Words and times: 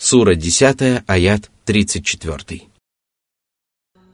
Сура 0.00 0.34
10, 0.34 1.02
аят 1.08 1.50
34. 1.68 2.76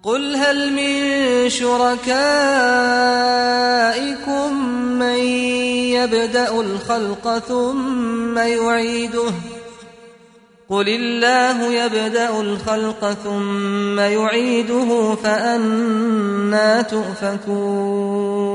قل 0.02 0.36
هل 0.36 0.72
من 0.72 1.48
شركائكم 1.50 2.12
من 4.98 5.18
يبدأ 5.96 6.60
الخلق 6.60 7.38
ثم 7.38 8.38
يعيده 8.38 9.32
قل 10.68 10.88
الله 10.88 11.72
يبدأ 11.84 12.40
الخلق 12.40 13.12
ثم 13.12 14.00
يعيده 14.00 15.14
فأنا 15.14 16.82
تؤفكون 16.82 18.52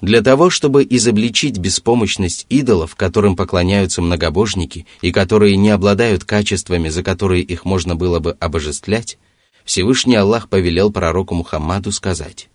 Для 0.00 0.22
того, 0.22 0.48
чтобы 0.48 0.86
изобличить 0.88 1.58
беспомощность 1.58 2.46
идолов, 2.48 2.96
которым 2.96 3.36
поклоняются 3.36 4.00
многобожники 4.00 4.86
и 5.02 5.12
которые 5.12 5.56
не 5.56 5.70
обладают 5.70 6.24
качествами, 6.24 6.88
за 6.88 7.02
которые 7.02 7.42
их 7.42 7.66
можно 7.66 7.96
было 7.96 8.18
бы 8.18 8.36
обожествлять, 8.40 9.18
Всевышний 9.64 10.16
Аллах 10.16 10.48
повелел 10.48 10.90
пророку 10.90 11.34
Мухаммаду 11.34 11.92
сказать, 11.92 12.48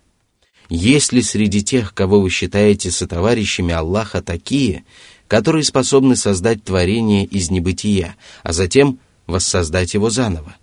«Есть 0.68 1.12
ли 1.12 1.22
среди 1.22 1.62
тех, 1.62 1.94
кого 1.94 2.20
вы 2.20 2.30
считаете 2.30 2.90
сотоварищами 2.90 3.72
Аллаха, 3.72 4.22
такие, 4.22 4.84
которые 5.28 5.62
способны 5.62 6.16
создать 6.16 6.64
творение 6.64 7.24
из 7.24 7.50
небытия, 7.50 8.16
а 8.42 8.52
затем 8.52 8.98
воссоздать 9.28 9.94
его 9.94 10.10
заново?» 10.10 10.56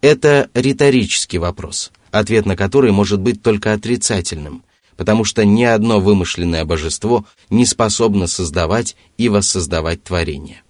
Это 0.00 0.48
риторический 0.54 1.36
вопрос, 1.36 1.92
ответ 2.10 2.46
на 2.46 2.56
который 2.56 2.90
может 2.90 3.20
быть 3.20 3.42
только 3.42 3.74
отрицательным– 3.74 4.62
потому 4.98 5.22
что 5.22 5.44
ни 5.44 5.62
одно 5.62 6.00
вымышленное 6.00 6.64
божество 6.64 7.24
не 7.50 7.64
способно 7.64 8.26
создавать 8.26 8.96
и 9.16 9.28
воссоздавать 9.28 10.02
творение. 10.02 10.62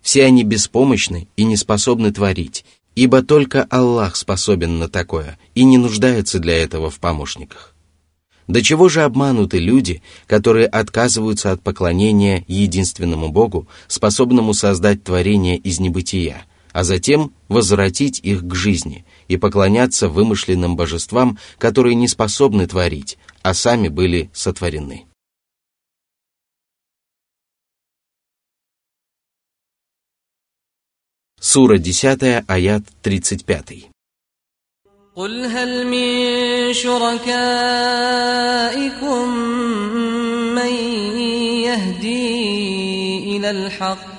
Все 0.00 0.24
они 0.24 0.44
беспомощны 0.44 1.26
и 1.36 1.42
не 1.44 1.56
способны 1.56 2.12
творить, 2.12 2.64
ибо 2.94 3.22
только 3.22 3.64
Аллах 3.64 4.14
способен 4.14 4.78
на 4.78 4.88
такое 4.88 5.38
и 5.56 5.64
не 5.64 5.76
нуждается 5.76 6.38
для 6.38 6.56
этого 6.56 6.88
в 6.88 7.00
помощниках. 7.00 7.74
До 8.46 8.62
чего 8.62 8.88
же 8.88 9.02
обмануты 9.02 9.58
люди, 9.58 10.02
которые 10.28 10.66
отказываются 10.66 11.50
от 11.50 11.60
поклонения 11.60 12.44
единственному 12.46 13.30
Богу, 13.30 13.66
способному 13.88 14.54
создать 14.54 15.02
творение 15.02 15.56
из 15.56 15.80
небытия, 15.80 16.44
а 16.73 16.83
затем 16.83 17.33
возвратить 17.47 18.19
их 18.19 18.45
к 18.45 18.53
жизни 18.55 19.05
и 19.27 19.37
поклоняться 19.37 20.07
вымышленным 20.07 20.75
божествам, 20.75 21.37
которые 21.57 21.95
не 21.95 22.07
способны 22.07 22.67
творить, 22.67 23.17
а 23.41 23.53
сами 23.53 23.87
были 23.87 24.29
сотворены. 24.33 25.05
Сура 31.39 31.77
10, 31.77 32.43
аят 32.47 32.83
35. 33.01 33.89
قل 35.15 35.45
هل 35.45 35.87
من 35.87 36.73
شركائكم 36.73 37.29
من 40.55 40.73
يهدي 41.67 43.37
إلى 43.37 43.51
الحق 43.51 44.12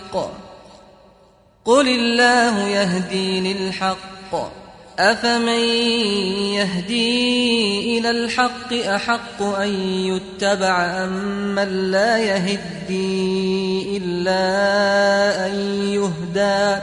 قل 1.64 1.88
الله 1.88 2.68
يهدي 2.68 3.40
للحق 3.40 4.60
أفمن 4.98 5.60
يهدي 6.54 7.98
إلى 7.98 8.10
الحق 8.10 8.72
أحق 8.72 9.42
أن 9.42 9.68
يتبع 10.08 11.04
أم 11.04 11.54
من 11.54 11.90
لا 11.90 12.18
يهدي 12.18 13.96
إلا 13.96 14.42
أن 15.46 15.54
يهدى 15.94 16.82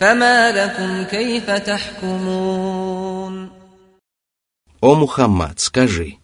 فما 0.00 0.52
لكم 0.52 1.02
كيف 1.04 1.50
تحكمون 1.50 2.86
О 4.82 4.94
Мухаммад, 4.94 5.58
скажи, 5.58 6.18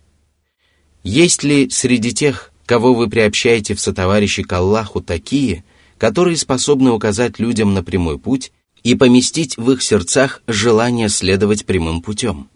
есть 1.02 1.42
ли 1.42 1.68
среди 1.70 2.12
тех, 2.12 2.52
кого 2.66 2.94
вы 2.94 3.08
приобщаете 3.08 3.74
в 3.74 3.80
сотоварищи 3.80 4.42
к 4.42 4.52
Аллаху, 4.52 5.00
такие, 5.00 5.64
которые 5.97 6.37
способны 6.37 6.91
указать 6.91 7.39
людям 7.39 7.73
на 7.73 7.83
прямой 7.83 8.19
путь 8.19 8.51
и 8.83 8.95
поместить 8.95 9.57
в 9.57 9.71
их 9.71 9.81
сердцах 9.81 10.41
желание 10.47 11.09
следовать 11.09 11.65
прямым 11.65 12.01
путем. 12.01 12.49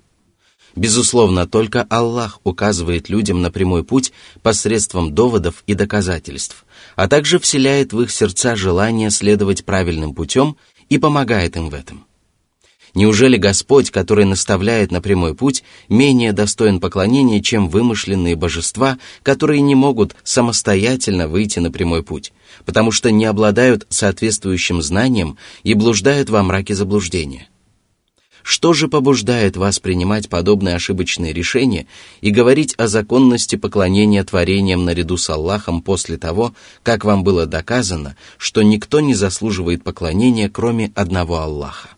Безусловно, 0.75 1.47
только 1.47 1.83
Аллах 1.89 2.39
указывает 2.43 3.09
людям 3.09 3.41
на 3.41 3.51
прямой 3.51 3.83
путь 3.83 4.13
посредством 4.41 5.13
доводов 5.13 5.63
и 5.67 5.73
доказательств, 5.73 6.65
а 6.95 7.07
также 7.07 7.39
вселяет 7.39 7.91
в 7.91 8.01
их 8.01 8.11
сердца 8.11 8.55
желание 8.55 9.11
следовать 9.11 9.65
правильным 9.65 10.13
путем 10.13 10.55
и 10.87 10.97
помогает 10.97 11.57
им 11.57 11.69
в 11.69 11.73
этом. 11.73 12.05
Неужели 12.93 13.37
Господь, 13.37 13.89
который 13.89 14.25
наставляет 14.25 14.91
на 14.91 15.01
прямой 15.01 15.33
путь, 15.33 15.63
менее 15.87 16.33
достоин 16.33 16.81
поклонения, 16.81 17.41
чем 17.41 17.69
вымышленные 17.69 18.35
божества, 18.35 18.97
которые 19.23 19.61
не 19.61 19.75
могут 19.75 20.15
самостоятельно 20.23 21.29
выйти 21.29 21.59
на 21.59 21.71
прямой 21.71 22.03
путь, 22.03 22.33
потому 22.65 22.91
что 22.91 23.09
не 23.09 23.25
обладают 23.25 23.87
соответствующим 23.89 24.81
знанием 24.81 25.37
и 25.63 25.73
блуждают 25.73 26.29
во 26.29 26.43
мраке 26.43 26.75
заблуждения? 26.75 27.47
Что 28.43 28.73
же 28.73 28.87
побуждает 28.87 29.55
вас 29.55 29.79
принимать 29.79 30.27
подобные 30.27 30.75
ошибочные 30.75 31.31
решения 31.31 31.85
и 32.21 32.31
говорить 32.31 32.73
о 32.77 32.87
законности 32.87 33.55
поклонения 33.55 34.23
творениям 34.23 34.83
наряду 34.83 35.15
с 35.15 35.29
Аллахом 35.29 35.81
после 35.81 36.17
того, 36.17 36.53
как 36.81 37.05
вам 37.05 37.23
было 37.23 37.45
доказано, 37.45 38.17
что 38.37 38.63
никто 38.63 38.99
не 38.99 39.13
заслуживает 39.13 39.83
поклонения, 39.83 40.49
кроме 40.49 40.91
одного 40.95 41.37
Аллаха? 41.37 41.89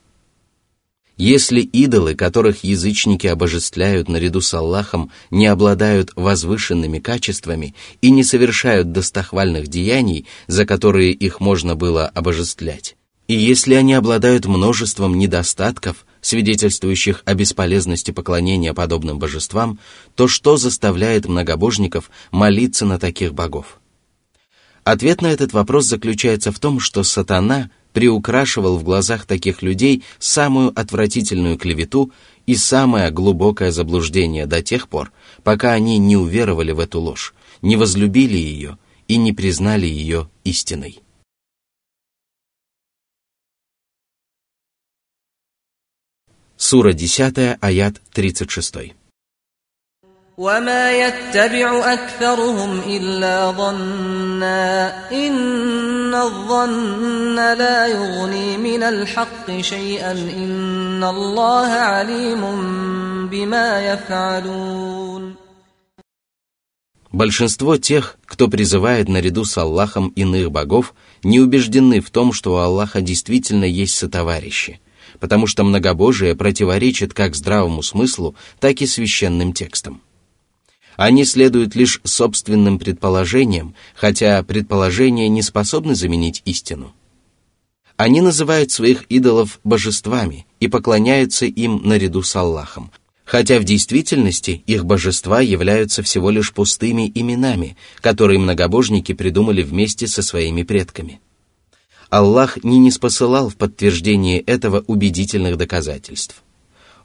Если 1.18 1.62
идолы, 1.62 2.16
которых 2.16 2.64
язычники 2.64 3.28
обожествляют 3.28 4.10
наряду 4.10 4.42
с 4.42 4.52
Аллахом, 4.54 5.12
не 5.30 5.46
обладают 5.46 6.12
возвышенными 6.16 6.98
качествами 7.00 7.76
и 8.02 8.10
не 8.10 8.24
совершают 8.24 8.92
достохвальных 8.92 9.68
деяний, 9.68 10.26
за 10.48 10.66
которые 10.66 11.12
их 11.12 11.40
можно 11.40 11.76
было 11.76 12.08
обожествлять, 12.08 12.96
и 13.28 13.36
если 13.36 13.76
они 13.76 13.94
обладают 13.94 14.46
множеством 14.46 15.18
недостатков, 15.18 16.06
свидетельствующих 16.22 17.22
о 17.26 17.36
бесполезности 17.36 18.12
поклонения 18.12 18.74
подобным 18.74 19.20
божествам, 19.20 19.80
то 20.16 20.28
что 20.28 20.58
заставляет 20.58 21.28
многобожников 21.28 22.10
молиться 22.32 22.86
на 22.86 22.98
таких 22.98 23.34
богов? 23.34 23.80
Ответ 24.84 25.22
на 25.22 25.28
этот 25.28 25.54
вопрос 25.54 25.86
заключается 25.86 26.52
в 26.52 26.60
том, 26.60 26.80
что 26.80 27.04
сатана– 27.04 27.70
приукрашивал 27.94 28.78
в 28.78 28.84
глазах 28.84 29.26
таких 29.26 29.62
людей 29.62 30.04
самую 30.20 30.78
отвратительную 30.78 31.58
клевету 31.58 32.12
и 32.46 32.56
самое 32.56 33.12
глубокое 33.12 33.72
заблуждение 33.72 34.46
до 34.46 34.62
тех 34.62 34.90
пор, 34.90 35.12
пока 35.44 35.72
они 35.72 35.98
не 35.98 36.18
уверовали 36.18 36.72
в 36.72 36.80
эту 36.80 37.00
ложь, 37.00 37.34
не 37.62 37.78
возлюбили 37.78 38.38
ее 38.38 38.78
и 39.08 39.18
не 39.18 39.32
признали 39.32 39.86
ее 39.86 40.30
истиной. 40.44 41.00
Сура 46.58 46.94
10, 46.94 47.58
аят 47.60 48.02
36. 48.14 48.94
وما 50.39 50.93
يتبع 50.93 51.93
أكثرهم 51.93 52.81
إلا 52.87 53.51
ظنا 53.51 55.11
إن 55.11 56.15
الظن 56.15 57.35
لا 57.35 57.87
يغني 57.87 58.57
من 58.57 58.83
الحق 58.83 59.61
شيئا 59.61 60.13
إن 60.13 61.05
الله 61.05 61.69
عليم 61.69 62.43
بما 63.27 63.93
يفعلون 63.93 65.35
Большинство 67.11 67.79
тех, 67.79 68.17
кто 68.27 68.49
призывает 68.49 69.09
наряду 69.09 69.45
с 69.45 69.57
Аллахом 69.57 70.09
иных 70.09 70.53
богов, 70.53 70.95
не 71.25 71.41
убеждены 71.41 72.01
в 72.01 72.11
том, 72.11 72.33
что 72.35 72.53
у 72.53 72.57
Аллаха 72.59 73.01
действительно 73.01 73.65
есть 73.65 73.95
сотоварищи, 73.95 74.79
потому 75.19 75.47
что 75.47 75.65
многобожие 75.65 76.37
противоречит 76.37 77.15
как 77.15 77.35
здравому 77.35 77.83
смыслу, 77.83 78.37
так 78.61 78.83
и 78.83 78.87
священным 78.87 79.55
текстам. 79.55 80.03
Они 80.96 81.26
следуют 81.26 81.76
лишь 81.76 82.00
собственным 82.04 82.78
предположениям, 82.78 83.74
хотя 83.96 84.44
предположения 84.44 85.28
не 85.28 85.42
способны 85.42 85.96
заменить 85.96 86.42
истину. 86.46 86.94
Они 87.98 88.22
называют 88.22 88.72
своих 88.72 89.04
идолов 89.04 89.60
божествами 89.64 90.46
и 90.60 90.68
поклоняются 90.68 91.46
им 91.46 91.82
наряду 91.84 92.22
с 92.22 92.36
Аллахом, 92.36 92.92
хотя 93.24 93.60
в 93.60 93.64
действительности 93.64 94.64
их 94.66 94.86
божества 94.86 95.42
являются 95.42 96.04
всего 96.04 96.30
лишь 96.30 96.54
пустыми 96.54 97.12
именами, 97.14 97.78
которые 98.02 98.40
многобожники 98.40 99.14
придумали 99.14 99.62
вместе 99.62 100.08
со 100.08 100.22
своими 100.22 100.64
предками. 100.64 101.22
Аллах 102.10 102.64
не 102.64 102.78
неспосылал 102.78 103.50
в 103.50 103.56
подтверждение 103.56 104.40
этого 104.40 104.84
убедительных 104.86 105.58
доказательств. 105.58 106.44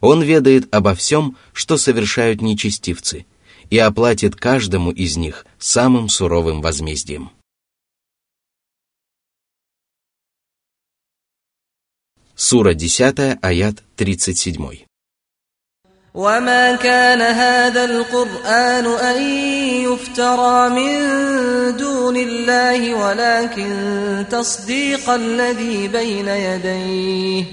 Он 0.01 0.23
ведает 0.23 0.73
обо 0.75 0.95
всем, 0.95 1.37
что 1.55 1.79
совершают 1.79 2.43
нечестивцы– 2.43 3.25
и 3.71 3.79
оплатит 3.79 4.37
каждому 4.37 4.91
из 4.91 5.17
них 5.17 5.47
самым 5.59 6.09
суровым 6.09 6.61
возмездием. 6.61 7.31
Сура 12.35 12.73
10, 12.75 13.39
аят 13.43 13.83
37. 13.97 14.89
وما 16.15 16.77
كان 16.77 17.21
هذا 17.21 17.85
القرآن 17.85 18.87
أن 18.87 19.23
يفترى 19.85 20.69
من 20.69 20.93
دون 21.77 22.17
الله 22.17 22.95
ولكن 22.95 24.25
تصديق 24.31 25.11
الذي 25.11 25.89
بين 25.89 26.29
يديه 26.29 27.45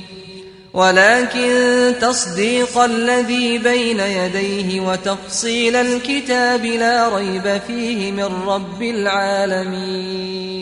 ولكن 0.75 1.95
تصديق 2.01 2.79
الذي 2.79 3.59
بين 3.59 4.01
يديه 4.01 4.81
وتفصيل 4.81 5.77
الكتاب 5.77 6.65
لا 6.65 7.17
ريب 7.17 7.61
فيه 7.67 8.13
من 8.13 8.29
رب 8.47 8.83
العالمين 8.83 10.61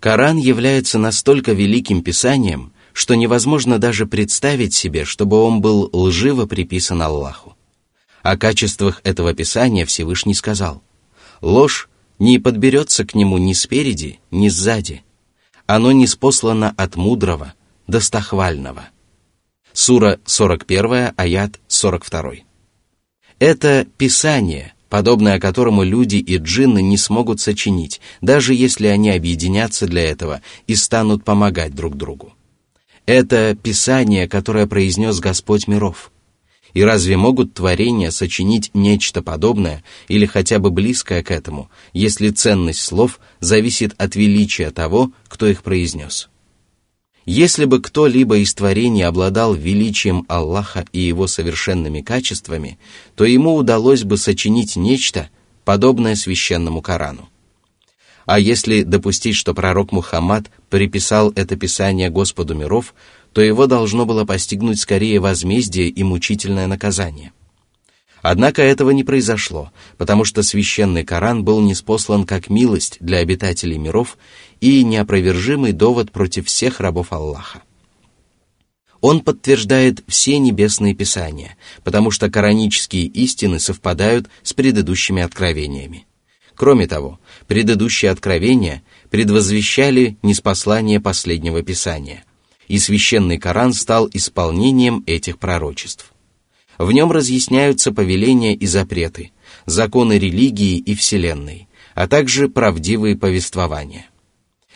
Коран 0.00 0.38
является 0.38 0.98
настолько 0.98 1.52
великим 1.52 2.02
писанием, 2.02 2.72
что 2.94 3.16
невозможно 3.16 3.78
даже 3.78 4.06
представить 4.06 4.72
себе, 4.72 5.04
чтобы 5.04 5.42
он 5.42 5.60
был 5.60 5.90
лживо 5.92 6.46
приписан 6.46 7.02
Аллаху. 7.02 7.54
О 8.22 8.36
качествах 8.38 9.02
этого 9.04 9.34
писания 9.34 9.84
Всевышний 9.84 10.34
сказал, 10.34 10.82
«Ложь 11.42 11.90
не 12.18 12.38
подберется 12.38 13.04
к 13.04 13.14
нему 13.14 13.36
ни 13.38 13.52
спереди, 13.52 14.20
ни 14.30 14.48
сзади. 14.48 15.02
Оно 15.66 15.92
не 15.92 16.06
спослано 16.06 16.74
от 16.76 16.96
мудрого, 16.96 17.52
достохвального». 17.87 18.89
Сура 19.73 20.19
41, 20.25 21.13
аят 21.17 21.59
42. 21.67 22.45
Это 23.39 23.85
Писание, 23.97 24.73
подобное 24.89 25.37
которому 25.41 25.83
люди 25.83 26.15
и 26.15 26.37
джинны 26.37 26.81
не 26.81 26.97
смогут 26.97 27.41
сочинить, 27.41 27.99
даже 28.21 28.53
если 28.53 28.87
они 28.87 29.09
объединятся 29.09 29.85
для 29.85 30.03
этого 30.09 30.41
и 30.67 30.75
станут 30.75 31.25
помогать 31.25 31.75
друг 31.75 31.97
другу. 31.97 32.33
Это 33.05 33.53
Писание, 33.61 34.29
которое 34.29 34.65
произнес 34.65 35.19
Господь 35.19 35.67
миров. 35.67 36.11
И 36.73 36.81
разве 36.81 37.17
могут 37.17 37.53
творения 37.53 38.11
сочинить 38.11 38.71
нечто 38.73 39.21
подобное 39.21 39.83
или 40.07 40.25
хотя 40.25 40.59
бы 40.59 40.71
близкое 40.71 41.21
к 41.21 41.31
этому, 41.31 41.69
если 41.91 42.29
ценность 42.29 42.79
слов 42.79 43.19
зависит 43.41 43.93
от 43.97 44.15
величия 44.15 44.71
того, 44.71 45.11
кто 45.27 45.47
их 45.47 45.63
произнес? 45.63 46.29
Если 47.25 47.65
бы 47.65 47.81
кто-либо 47.81 48.37
из 48.37 48.53
творений 48.53 49.03
обладал 49.03 49.55
величием 49.55 50.25
Аллаха 50.27 50.85
и 50.91 50.99
его 50.99 51.25
совершенными 51.25 52.01
качествами, 52.01 52.77
то 53.15 53.25
ему 53.25 53.55
удалось 53.55 54.03
бы 54.03 54.17
сочинить 54.17 54.75
нечто, 54.75 55.29
подобное 55.63 56.15
священному 56.15 56.83
Корану. 56.83 57.27
А 58.27 58.39
если 58.39 58.83
допустить, 58.83 59.35
что 59.35 59.55
пророк 59.55 59.91
Мухаммад 59.91 60.51
приписал 60.69 61.31
это 61.35 61.55
писание 61.55 62.09
Господу 62.09 62.53
миров, 62.53 62.93
то 63.33 63.41
его 63.41 63.65
должно 63.65 64.05
было 64.05 64.23
постигнуть 64.23 64.79
скорее 64.79 65.19
возмездие 65.19 65.89
и 65.89 66.03
мучительное 66.03 66.67
наказание– 66.67 67.31
Однако 68.27 68.63
этого 68.63 68.89
не 68.89 69.03
произошло, 69.03 69.71
потому 69.99 70.25
что 70.25 70.41
священный 70.41 71.03
Коран 71.03 71.43
был 71.43 71.61
неспослан 71.61 72.25
как 72.25 72.49
милость 72.49 72.97
для 72.99 73.19
обитателей 73.19 73.77
миров 73.77 74.17
и 74.61 74.83
неопровержимый 74.83 75.73
довод 75.73 76.11
против 76.11 76.47
всех 76.47 76.79
рабов 76.79 77.13
Аллаха. 77.13 77.61
Он 78.99 79.21
подтверждает 79.21 80.03
все 80.07 80.39
небесные 80.39 80.95
писания, 80.95 81.55
потому 81.83 82.09
что 82.09 82.31
коранические 82.31 83.05
истины 83.05 83.59
совпадают 83.59 84.27
с 84.41 84.53
предыдущими 84.53 85.21
откровениями. 85.21 86.07
Кроме 86.55 86.87
того, 86.87 87.19
предыдущие 87.45 88.09
откровения 88.09 88.81
предвозвещали 89.11 90.17
неспослание 90.23 90.99
последнего 90.99 91.61
писания, 91.61 92.23
и 92.67 92.79
священный 92.79 93.37
Коран 93.37 93.73
стал 93.73 94.09
исполнением 94.11 95.03
этих 95.05 95.37
пророчеств. 95.37 96.14
В 96.77 96.91
нем 96.91 97.11
разъясняются 97.11 97.91
повеления 97.91 98.53
и 98.53 98.65
запреты, 98.65 99.31
законы 99.65 100.19
религии 100.19 100.77
и 100.77 100.93
Вселенной, 100.93 101.67
а 101.93 102.07
также 102.07 102.49
правдивые 102.49 103.15
повествования. 103.15 104.07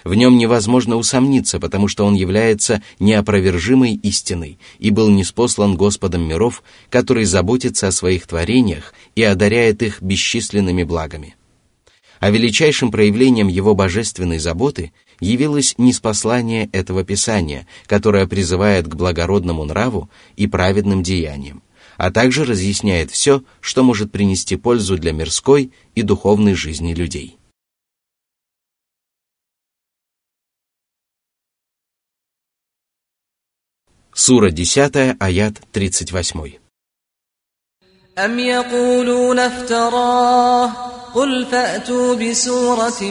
В 0.05 0.13
нем 0.13 0.37
невозможно 0.37 0.95
усомниться, 0.95 1.59
потому 1.59 1.89
что 1.89 2.05
он 2.05 2.13
является 2.13 2.81
неопровержимой 2.99 3.95
истиной 3.95 4.57
и 4.77 4.91
был 4.91 5.09
неспослан 5.09 5.75
Господом 5.75 6.25
миров, 6.25 6.63
который 6.89 7.25
заботится 7.25 7.89
о 7.89 7.91
своих 7.91 8.25
творениях 8.25 8.93
и 9.15 9.23
одаряет 9.23 9.83
их 9.83 10.01
бесчисленными 10.01 10.83
благами. 10.83 11.35
А 12.21 12.29
величайшим 12.29 12.91
проявлением 12.91 13.49
его 13.49 13.75
божественной 13.75 14.39
заботы 14.39 14.93
явилось 15.19 15.75
неспослание 15.77 16.69
этого 16.71 17.03
Писания, 17.03 17.67
которое 17.85 18.25
призывает 18.25 18.87
к 18.87 18.95
благородному 18.95 19.65
нраву 19.65 20.09
и 20.37 20.47
праведным 20.47 21.03
деяниям 21.03 21.61
а 21.99 22.11
также 22.11 22.45
разъясняет 22.45 23.11
все, 23.11 23.43
что 23.59 23.83
может 23.83 24.09
принести 24.09 24.55
пользу 24.55 24.97
для 24.97 25.11
мирской 25.11 25.73
и 25.95 26.01
духовной 26.01 26.53
жизни 26.53 26.93
людей. 26.93 27.37
Сура 34.13 34.49
10, 34.49 35.17
аят 35.19 35.61
38. 35.73 36.68
أم 38.18 38.38
يقولون 38.38 39.38
افتراه 39.38 40.94
قل 41.14 41.46
فأتوا 41.46 42.14
بسورة 42.14 43.02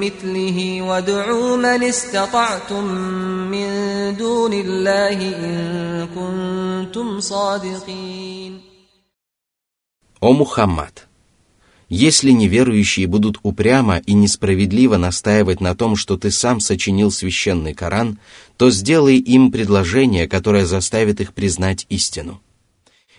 مثله 0.00 0.82
وادعوا 0.82 1.56
من 1.56 1.82
استطعتم 1.82 2.84
من 3.50 3.68
دون 4.16 4.52
الله 4.52 5.18
إن 5.36 6.08
كنتم 6.14 7.20
صادقين 7.20 8.60
О 10.20 10.32
Мухаммад! 10.34 11.06
Если 11.88 12.30
неверующие 12.30 13.06
будут 13.06 13.38
упрямо 13.42 13.96
и 13.98 14.12
несправедливо 14.12 14.96
настаивать 14.96 15.60
на 15.60 15.74
том, 15.74 15.96
что 15.96 16.16
ты 16.16 16.30
сам 16.30 16.60
сочинил 16.60 17.10
священный 17.10 17.74
Коран, 17.74 18.18
то 18.58 18.70
сделай 18.70 19.16
им 19.16 19.50
предложение, 19.50 20.28
которое 20.28 20.66
заставит 20.66 21.20
их 21.20 21.32
признать 21.32 21.86
истину. 21.88 22.40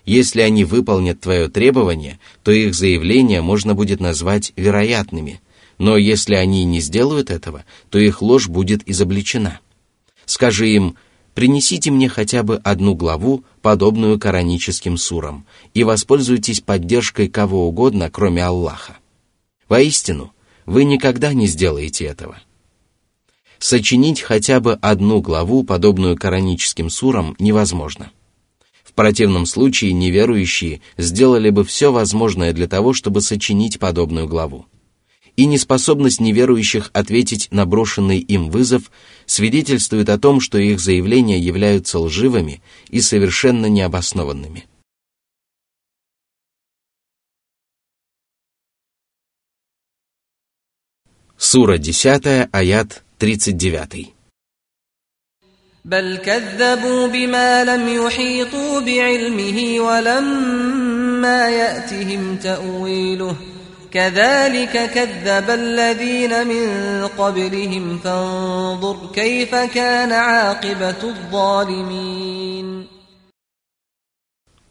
Если 0.06 0.40
они 0.40 0.64
выполнят 0.64 1.20
твое 1.20 1.48
требование, 1.48 2.20
то 2.44 2.52
их 2.52 2.74
заявления 2.76 3.42
можно 3.42 3.74
будет 3.74 3.98
назвать 3.98 4.52
вероятными, 4.56 5.40
но 5.78 5.96
если 5.96 6.36
они 6.36 6.64
не 6.64 6.80
сделают 6.80 7.28
этого, 7.28 7.64
то 7.90 7.98
их 7.98 8.22
ложь 8.22 8.48
будет 8.48 8.88
изобличена. 8.88 9.58
Скажи 10.24 10.70
им, 10.70 10.96
принесите 11.34 11.90
мне 11.90 12.08
хотя 12.08 12.44
бы 12.44 12.56
одну 12.62 12.94
главу, 12.94 13.44
подобную 13.62 14.18
кораническим 14.20 14.96
сурам, 14.96 15.44
и 15.74 15.82
воспользуйтесь 15.82 16.60
поддержкой 16.60 17.28
кого 17.28 17.66
угодно, 17.66 18.08
кроме 18.08 18.44
Аллаха. 18.44 18.98
Воистину, 19.68 20.32
вы 20.66 20.84
никогда 20.84 21.32
не 21.32 21.48
сделаете 21.48 22.04
этого. 22.04 22.38
Сочинить 23.58 24.20
хотя 24.20 24.60
бы 24.60 24.74
одну 24.74 25.20
главу, 25.20 25.64
подобную 25.64 26.16
кораническим 26.16 26.90
сурам, 26.90 27.34
невозможно 27.40 28.12
противном 28.96 29.46
случае 29.46 29.92
неверующие 29.92 30.80
сделали 30.96 31.50
бы 31.50 31.64
все 31.64 31.92
возможное 31.92 32.52
для 32.52 32.66
того, 32.66 32.92
чтобы 32.92 33.20
сочинить 33.20 33.78
подобную 33.78 34.26
главу. 34.26 34.66
И 35.36 35.44
неспособность 35.46 36.18
неверующих 36.18 36.90
ответить 36.94 37.48
на 37.50 37.66
брошенный 37.66 38.18
им 38.18 38.50
вызов 38.50 38.90
свидетельствует 39.26 40.08
о 40.08 40.18
том, 40.18 40.40
что 40.40 40.58
их 40.58 40.80
заявления 40.80 41.38
являются 41.38 41.98
лживыми 41.98 42.62
и 42.88 43.00
совершенно 43.00 43.66
необоснованными. 43.66 44.64
Сура 51.36 51.76
10, 51.76 52.48
аят 52.50 53.04
39. 53.18 54.15
بل 55.85 56.17
كذبوا 56.17 57.07
بما 57.07 57.63
لم 57.63 57.87
يحيطوا 57.87 58.79
بعلمه 58.79 59.79
ولما 59.79 61.49
ياتهم 61.49 62.35
تاويله 62.35 63.35
كذلك 63.91 64.91
كذب 64.93 65.49
الذين 65.49 66.47
من 66.47 66.67
قبلهم 67.07 67.99
فانظر 67.99 68.97
كيف 69.13 69.55
كان 69.55 70.11
عاقبه 70.11 71.03
الظالمين 71.03 72.87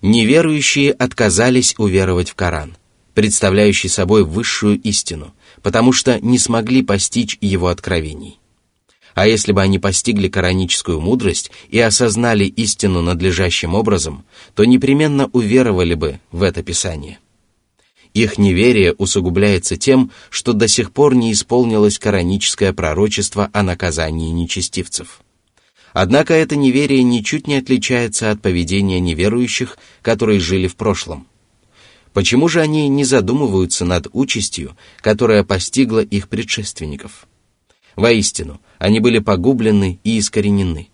Неверующие 0.02 0.92
отказались 0.92 1.75
уверовать 1.76 2.30
в 2.30 2.34
Коран, 2.34 2.75
представляющий 3.12 3.90
собой 3.90 4.25
высшую 4.25 4.80
истину, 4.80 5.34
потому 5.60 5.92
что 5.92 6.18
не 6.20 6.38
смогли 6.38 6.82
постичь 6.82 7.37
его 7.42 7.68
откровений. 7.68 8.40
А 9.15 9.25
если 9.27 9.53
бы 9.53 9.62
они 9.62 9.79
постигли 9.79 10.27
кораническую 10.27 11.00
мудрость 11.00 11.50
и 11.69 11.79
осознали 11.79 12.43
истину 12.43 13.01
надлежащим 13.01 13.74
образом, 13.74 14.25
то 14.55 14.65
непременно 14.65 15.29
уверовали 15.31 15.93
бы 15.93 16.19
в 16.31 16.43
это 16.43 16.62
Писание. 16.62 17.19
Их 18.13 18.38
неверие 18.38 18.93
усугубляется 18.93 19.77
тем, 19.77 20.12
что 20.29 20.51
до 20.51 20.67
сих 20.67 20.91
пор 20.91 21.15
не 21.15 21.31
исполнилось 21.31 21.98
кораническое 21.98 22.74
пророчество 22.74 23.50
о 23.53 23.63
наказании 23.63 24.31
нечестивцев. 24.31 25.22
Однако 25.93 26.34
это 26.34 26.57
неверие 26.57 27.03
ничуть 27.03 27.48
не 27.48 27.55
отличается 27.55 28.31
от 28.31 28.41
поведения 28.41 29.00
неверующих, 29.00 29.77
которые 30.01 30.41
жили 30.41 30.67
в 30.67 30.75
прошлом. 30.75 31.25
Почему 32.12 32.50
же 32.50 32.60
они 32.60 32.89
не 32.89 33.05
задумываются 33.05 33.86
над 33.86 34.07
участью, 34.12 34.75
которая 35.00 35.43
постигла 35.43 36.00
их 36.00 36.27
предшественников? 36.27 37.27
Воистину, 37.95 38.59
они 38.77 38.99
были 38.99 39.19
погублены 39.19 39.99
и 40.03 40.19
искоренены. 40.19 40.89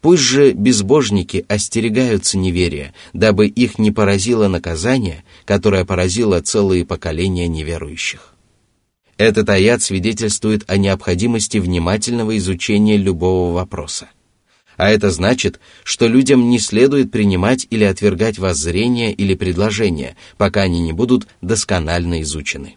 Пусть 0.00 0.22
же 0.22 0.52
безбожники 0.52 1.44
остерегаются 1.48 2.38
неверия, 2.38 2.94
дабы 3.12 3.48
их 3.48 3.78
не 3.78 3.90
поразило 3.90 4.46
наказание, 4.48 5.24
которое 5.44 5.84
поразило 5.84 6.40
целые 6.40 6.84
поколения 6.84 7.48
неверующих. 7.48 8.34
Этот 9.18 9.48
аят 9.48 9.82
свидетельствует 9.82 10.64
о 10.68 10.76
необходимости 10.76 11.58
внимательного 11.58 12.36
изучения 12.36 12.98
любого 12.98 13.54
вопроса. 13.54 14.08
А 14.76 14.90
это 14.90 15.10
значит, 15.10 15.58
что 15.84 16.06
людям 16.06 16.50
не 16.50 16.58
следует 16.58 17.10
принимать 17.10 17.66
или 17.70 17.84
отвергать 17.84 18.38
воззрения 18.38 19.12
или 19.12 19.34
предложения, 19.34 20.16
пока 20.36 20.62
они 20.62 20.80
не 20.80 20.92
будут 20.92 21.26
досконально 21.40 22.20
изучены. 22.20 22.76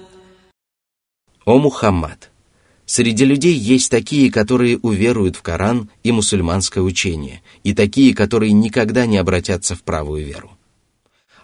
О 1.46 1.58
Мухаммад! 1.58 2.30
Среди 2.86 3.26
людей 3.26 3.54
есть 3.54 3.92
такие, 3.92 4.32
которые 4.32 4.80
уверуют 4.80 5.36
в 5.36 5.42
Коран 5.44 5.90
и 6.04 6.12
мусульманское 6.12 6.84
учение, 6.84 7.44
и 7.64 7.74
такие, 7.76 8.16
которые 8.16 8.52
никогда 8.52 9.06
не 9.06 9.18
обратятся 9.18 9.76
в 9.76 9.84
правую 9.84 10.26
веру. 10.26 10.53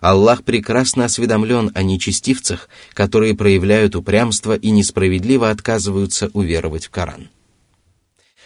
Аллах 0.00 0.44
прекрасно 0.44 1.04
осведомлен 1.04 1.70
о 1.74 1.82
нечестивцах, 1.82 2.68
которые 2.94 3.34
проявляют 3.34 3.94
упрямство 3.94 4.56
и 4.56 4.70
несправедливо 4.70 5.50
отказываются 5.50 6.30
уверовать 6.32 6.86
в 6.86 6.90
Коран. 6.90 7.28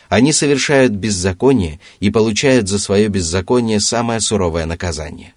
Они 0.08 0.32
совершают 0.32 0.92
беззаконие 0.92 1.80
и 2.00 2.10
получают 2.10 2.68
за 2.68 2.78
свое 2.78 3.08
беззаконие 3.08 3.80
самое 3.80 4.20
суровое 4.20 4.66
наказание. 4.66 5.32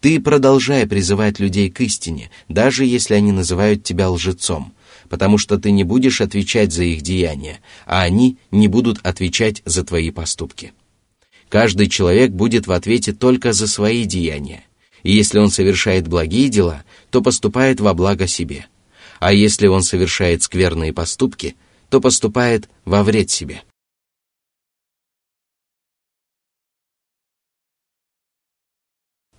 Ты 0.00 0.20
продолжай 0.20 0.86
призывать 0.86 1.38
людей 1.38 1.70
к 1.70 1.80
истине, 1.80 2.30
даже 2.48 2.84
если 2.84 3.14
они 3.14 3.32
называют 3.32 3.84
тебя 3.84 4.10
лжецом, 4.10 4.74
потому 5.08 5.38
что 5.38 5.58
ты 5.58 5.70
не 5.70 5.84
будешь 5.84 6.20
отвечать 6.20 6.72
за 6.72 6.84
их 6.84 7.02
деяния, 7.02 7.60
а 7.86 8.02
они 8.02 8.36
не 8.50 8.68
будут 8.68 8.98
отвечать 9.02 9.62
за 9.64 9.82
твои 9.82 10.10
поступки. 10.10 10.72
Каждый 11.48 11.88
человек 11.88 12.32
будет 12.32 12.66
в 12.66 12.72
ответе 12.72 13.12
только 13.12 13.52
за 13.52 13.66
свои 13.66 14.04
деяния, 14.04 14.64
и 15.03 15.11
если 15.11 15.39
он 15.39 15.49
совершает 15.49 16.07
благие 16.07 16.49
дела, 16.49 16.83
то 17.09 17.21
поступает 17.21 17.79
во 17.79 17.93
благо 17.93 18.27
себе, 18.27 18.67
а 19.19 19.33
если 19.33 19.67
он 19.67 19.83
совершает 19.83 20.43
скверные 20.43 20.93
поступки, 20.93 21.55
то 21.89 22.01
поступает 22.01 22.69
во 22.85 23.03
вред 23.03 23.29
себе. 23.29 23.63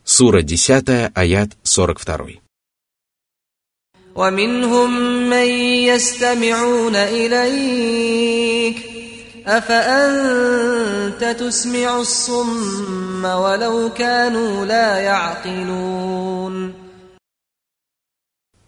Сура 0.05 0.43
10, 0.43 1.13
аят 1.15 1.57
42. 1.63 2.41
ومنهم 4.15 4.91
من 5.31 5.49
يستمعون 5.87 6.97
إليك 6.97 8.77
أفأنت 9.47 11.37
تسمع 11.41 12.01
الصم 12.01 13.25
ولو 13.25 13.91
كانوا 13.91 14.67
لا 14.67 14.99
يعقلون 14.99 16.75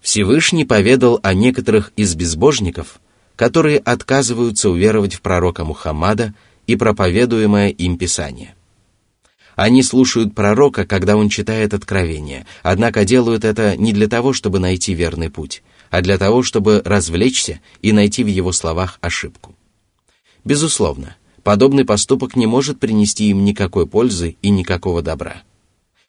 Всевышний 0.00 0.64
поведал 0.64 1.20
о 1.22 1.32
некоторых 1.32 1.92
из 1.96 2.14
безбожников, 2.16 3.00
которые 3.36 3.78
отказываются 3.78 4.68
уверовать 4.68 5.14
в 5.14 5.20
пророка 5.20 5.64
Мухаммада 5.64 6.34
и 6.66 6.74
проповедуемое 6.74 7.68
им 7.68 7.96
Писание. 7.96 8.54
Они 9.54 9.82
слушают 9.82 10.34
пророка, 10.34 10.84
когда 10.86 11.16
он 11.16 11.28
читает 11.28 11.72
откровение, 11.72 12.46
однако 12.62 13.04
делают 13.04 13.44
это 13.44 13.76
не 13.76 13.92
для 13.92 14.08
того, 14.08 14.32
чтобы 14.32 14.58
найти 14.58 14.94
верный 14.94 15.30
путь, 15.30 15.62
а 15.90 16.00
для 16.00 16.18
того, 16.18 16.42
чтобы 16.42 16.82
развлечься 16.84 17.60
и 17.80 17.92
найти 17.92 18.24
в 18.24 18.28
его 18.28 18.50
словах 18.52 18.98
ошибку. 19.00 19.54
Безусловно, 20.47 21.17
подобный 21.43 21.83
поступок 21.83 22.37
не 22.37 22.47
может 22.47 22.79
принести 22.79 23.27
им 23.27 23.43
никакой 23.43 23.85
пользы 23.85 24.37
и 24.41 24.49
никакого 24.49 25.01
добра. 25.01 25.43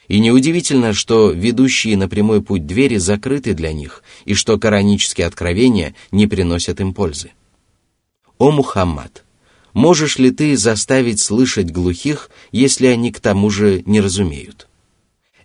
И 0.07 0.21
неудивительно, 0.21 0.93
что 0.93 1.33
ведущие 1.33 1.97
на 1.97 2.09
прямой 2.09 2.41
путь 2.41 2.65
двери 2.65 2.99
закрыты 2.99 3.53
для 3.53 3.73
них, 3.73 4.05
и 4.27 4.35
что 4.35 4.57
коранические 4.57 5.27
откровения 5.27 5.97
не 6.13 6.29
приносят 6.29 6.81
им 6.81 6.95
пользы. 6.95 7.33
О 8.39 8.53
Мухаммад! 8.53 9.25
Можешь 9.73 10.19
ли 10.19 10.31
ты 10.31 10.57
заставить 10.57 11.21
слышать 11.21 11.73
глухих, 11.73 12.31
если 12.53 12.87
они 12.87 13.11
к 13.11 13.19
тому 13.19 13.51
же 13.51 13.83
не 13.87 14.01
разумеют? 14.01 14.69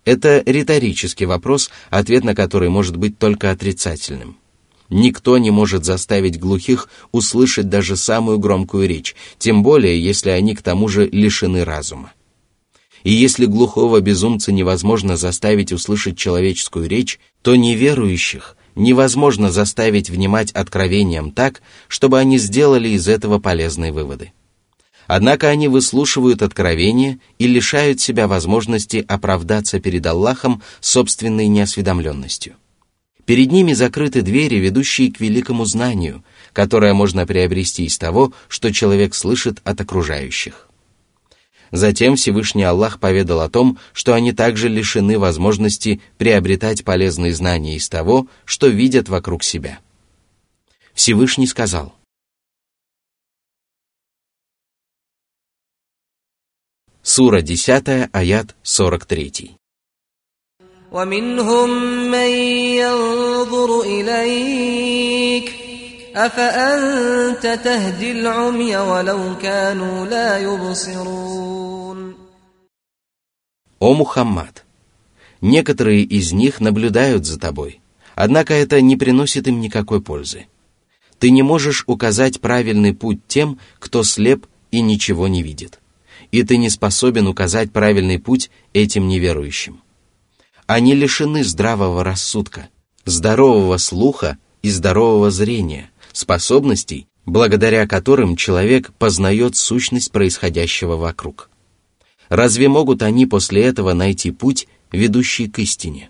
Это 0.05 0.43
риторический 0.45 1.25
вопрос, 1.25 1.71
ответ 1.89 2.23
на 2.23 2.35
который 2.35 2.69
может 2.69 2.97
быть 2.97 3.17
только 3.17 3.49
отрицательным. 3.49 4.37
Никто 4.89 5.37
не 5.37 5.51
может 5.51 5.85
заставить 5.85 6.39
глухих 6.39 6.89
услышать 7.11 7.69
даже 7.69 7.95
самую 7.95 8.39
громкую 8.39 8.87
речь, 8.87 9.15
тем 9.37 9.63
более, 9.63 10.01
если 10.01 10.29
они 10.29 10.55
к 10.55 10.61
тому 10.61 10.87
же 10.87 11.07
лишены 11.07 11.63
разума. 11.63 12.13
И 13.03 13.11
если 13.11 13.45
глухого 13.45 13.99
безумца 13.99 14.51
невозможно 14.51 15.17
заставить 15.17 15.71
услышать 15.73 16.17
человеческую 16.17 16.87
речь, 16.87 17.19
то 17.41 17.55
неверующих 17.55 18.55
невозможно 18.75 19.51
заставить 19.51 20.09
внимать 20.09 20.51
откровениям 20.51 21.31
так, 21.31 21.61
чтобы 21.87 22.19
они 22.19 22.37
сделали 22.37 22.89
из 22.89 23.07
этого 23.07 23.39
полезные 23.39 23.91
выводы. 23.91 24.31
Однако 25.05 25.49
они 25.49 25.67
выслушивают 25.67 26.41
откровения 26.41 27.19
и 27.37 27.45
лишают 27.45 27.99
себя 27.99 28.27
возможности 28.27 29.03
оправдаться 29.07 29.79
перед 29.79 30.05
Аллахом 30.05 30.61
собственной 30.79 31.47
неосведомленностью. 31.47 32.55
Перед 33.25 33.51
ними 33.51 33.73
закрыты 33.73 34.21
двери, 34.21 34.55
ведущие 34.55 35.11
к 35.11 35.19
великому 35.19 35.65
знанию, 35.65 36.23
которое 36.51 36.93
можно 36.93 37.25
приобрести 37.25 37.85
из 37.85 37.97
того, 37.97 38.33
что 38.49 38.73
человек 38.73 39.15
слышит 39.15 39.59
от 39.63 39.79
окружающих. 39.79 40.67
Затем 41.71 42.17
Всевышний 42.17 42.63
Аллах 42.63 42.99
поведал 42.99 43.41
о 43.41 43.49
том, 43.49 43.79
что 43.93 44.13
они 44.13 44.31
также 44.31 44.67
лишены 44.67 45.17
возможности 45.17 46.01
приобретать 46.17 46.83
полезные 46.83 47.33
знания 47.33 47.77
из 47.77 47.89
того, 47.89 48.27
что 48.45 48.67
видят 48.67 49.09
вокруг 49.09 49.43
себя. 49.43 49.79
Всевышний 50.93 51.47
сказал, 51.47 51.95
Сура 57.01 57.41
10, 57.41 58.09
аят 58.13 58.55
43. 58.63 59.57
ومنهم 60.92 61.70
من 62.10 62.30
ينظر 62.80 63.82
إليك 63.82 65.52
أفأنت 66.14 67.60
تهدي 67.64 68.12
العمي 68.12 68.76
ولو 68.76 69.36
كانوا 69.42 70.06
لا 70.06 70.38
يبصرون 70.38 72.14
О 73.80 73.94
Мухаммад! 73.94 74.64
Некоторые 75.40 76.02
из 76.02 76.32
них 76.32 76.60
наблюдают 76.60 77.24
за 77.24 77.38
тобой, 77.38 77.80
однако 78.16 78.54
это 78.54 78.80
не 78.80 78.96
приносит 78.96 79.46
им 79.46 79.60
никакой 79.60 80.02
пользы. 80.02 80.46
Ты 81.20 81.30
не 81.30 81.42
можешь 81.42 81.84
указать 81.86 82.40
правильный 82.40 82.92
путь 82.92 83.20
тем, 83.28 83.60
кто 83.78 84.02
слеп 84.02 84.46
и 84.72 84.80
ничего 84.80 85.28
не 85.28 85.44
видит. 85.44 85.78
И 86.32 86.42
ты 86.42 86.56
не 86.56 86.70
способен 86.70 87.28
указать 87.28 87.70
правильный 87.70 88.18
путь 88.18 88.50
этим 88.72 89.06
неверующим. 89.06 89.80
Они 90.65 90.95
лишены 90.95 91.43
здравого 91.43 92.03
рассудка, 92.03 92.69
здорового 93.05 93.77
слуха 93.77 94.37
и 94.61 94.69
здорового 94.69 95.29
зрения, 95.29 95.91
способностей, 96.13 97.07
благодаря 97.25 97.85
которым 97.87 98.37
человек 98.37 98.93
познает 98.93 99.55
сущность 99.55 100.11
происходящего 100.11 100.95
вокруг. 100.95 101.49
Разве 102.29 102.69
могут 102.69 103.01
они 103.01 103.25
после 103.25 103.63
этого 103.63 103.93
найти 103.93 104.31
путь, 104.31 104.67
ведущий 104.91 105.49
к 105.49 105.59
истине. 105.59 106.09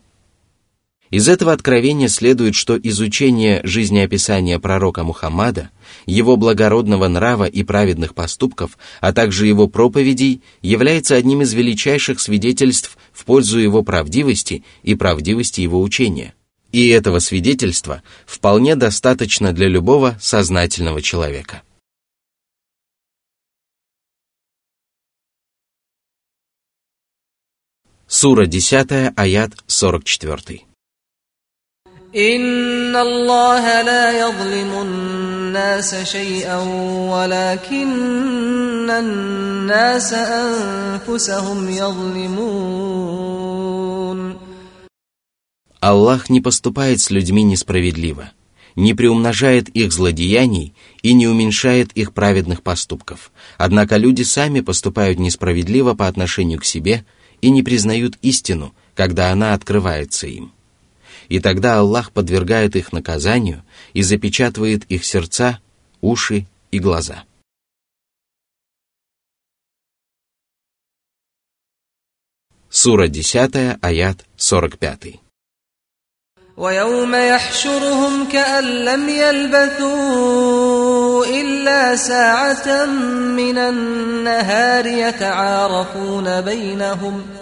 Из 1.13 1.29
этого 1.29 1.53
откровения 1.53 2.07
следует, 2.07 2.55
что 2.55 2.75
изучение 2.75 3.61
жизнеописания 3.63 4.57
пророка 4.57 5.03
Мухаммада, 5.03 5.69
его 6.07 6.37
благородного 6.37 7.07
нрава 7.07 7.43
и 7.43 7.61
праведных 7.61 8.15
поступков, 8.15 8.79
а 8.99 9.13
также 9.13 9.45
его 9.45 9.67
проповедей, 9.67 10.41
является 10.63 11.13
одним 11.15 11.43
из 11.43 11.53
величайших 11.53 12.19
свидетельств 12.19 12.97
в 13.11 13.25
пользу 13.25 13.59
его 13.59 13.83
правдивости 13.83 14.63
и 14.81 14.95
правдивости 14.95 15.61
его 15.61 15.83
учения. 15.83 16.33
И 16.71 16.87
этого 16.87 17.19
свидетельства 17.19 18.01
вполне 18.25 18.75
достаточно 18.75 19.53
для 19.53 19.67
любого 19.67 20.17
сознательного 20.19 21.03
человека. 21.03 21.61
Сура 28.07 28.47
10, 28.47 29.13
аят 29.15 29.51
44. 29.67 30.72
إن 32.16 32.96
الله 32.96 33.82
لا 33.82 34.18
يظلم 34.18 34.72
الناس 34.82 35.94
شيئا 35.94 36.56
ولكن 37.12 38.90
الناس 38.90 40.12
أنفسهم 40.12 41.68
يظلمون 41.68 42.78
Аллах 45.80 46.28
не 46.28 46.40
поступает 46.40 47.00
с 47.00 47.08
людьми 47.10 47.44
несправедливо, 47.44 48.32
не 48.74 48.94
приумножает 48.94 49.68
их 49.68 49.92
злодеяний 49.92 50.74
и 51.02 51.12
не 51.12 51.28
уменьшает 51.28 51.92
их 51.92 52.12
праведных 52.12 52.64
поступков. 52.64 53.30
Однако 53.58 53.96
люди 53.96 54.22
сами 54.22 54.60
поступают 54.60 55.20
несправедливо 55.20 55.94
по 55.94 56.08
отношению 56.08 56.58
к 56.58 56.64
себе 56.64 57.04
и 57.42 57.50
не 57.50 57.62
признают 57.62 58.18
истину, 58.22 58.74
когда 58.96 59.30
она 59.30 59.54
открывается 59.54 60.26
им 60.26 60.52
и 61.28 61.40
тогда 61.40 61.78
Аллах 61.78 62.12
подвергает 62.12 62.76
их 62.76 62.92
наказанию 62.92 63.64
и 63.92 64.02
запечатывает 64.02 64.84
их 64.84 65.04
сердца, 65.04 65.60
уши 66.00 66.46
и 66.70 66.78
глаза. 66.78 67.24
Сура 72.70 73.08
10, 73.08 73.78
аят 73.80 74.24
45. 74.36 75.20
ويوم 76.58 77.14
يحشرهم 77.14 78.28
كأن 78.28 78.64
لم 78.64 79.08
يلبثوا 79.08 79.66
إلا 81.26 81.96
ساعة 81.96 82.86
من 83.36 83.58
النهار 83.58 84.86
يتعارفون 84.86 86.40
بينهم ۖ 86.40 87.41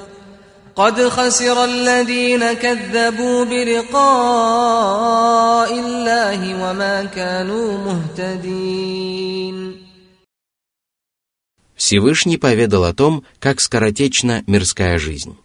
قد 0.80 1.08
خسر 1.08 1.64
الذين 1.64 2.52
كذبوا 2.52 3.44
بلقاء 3.44 4.00
الله 5.72 6.40
وما 6.62 7.04
كانوا 7.04 7.78
مهتدين 7.78 9.76
Всевышний 11.76 12.38
поведал 12.38 12.84
о 12.84 12.94
том, 12.94 13.24
как 13.38 13.60
скоротечна 13.60 14.42
мирская 14.46 14.98
жизнь. 14.98 15.36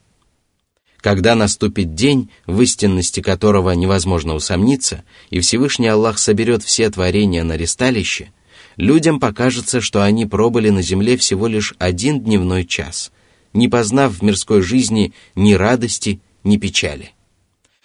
Когда 1.01 1.35
наступит 1.35 1.95
день, 1.95 2.29
в 2.45 2.61
истинности 2.61 3.21
которого 3.21 3.71
невозможно 3.71 4.33
усомниться, 4.35 5.03
и 5.29 5.39
Всевышний 5.39 5.87
Аллах 5.87 6.19
соберет 6.19 6.63
все 6.63 6.89
творения 6.89 7.43
на 7.43 7.57
ресталище, 7.57 8.31
людям 8.77 9.19
покажется, 9.19 9.81
что 9.81 10.03
они 10.03 10.25
пробыли 10.25 10.69
на 10.69 10.81
земле 10.81 11.17
всего 11.17 11.47
лишь 11.47 11.73
один 11.79 12.21
дневной 12.21 12.65
час, 12.65 13.11
не 13.56 13.68
познав 13.68 14.18
в 14.18 14.22
мирской 14.22 14.62
жизни 14.62 15.12
ни 15.34 15.54
радости, 15.54 16.20
ни 16.44 16.58
печали. 16.58 17.12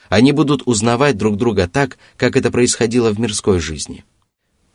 Они 0.09 0.33
будут 0.33 0.63
узнавать 0.65 1.17
друг 1.17 1.37
друга 1.37 1.67
так, 1.67 1.97
как 2.17 2.35
это 2.35 2.51
происходило 2.51 3.11
в 3.11 3.19
мирской 3.19 3.59
жизни. 3.59 4.03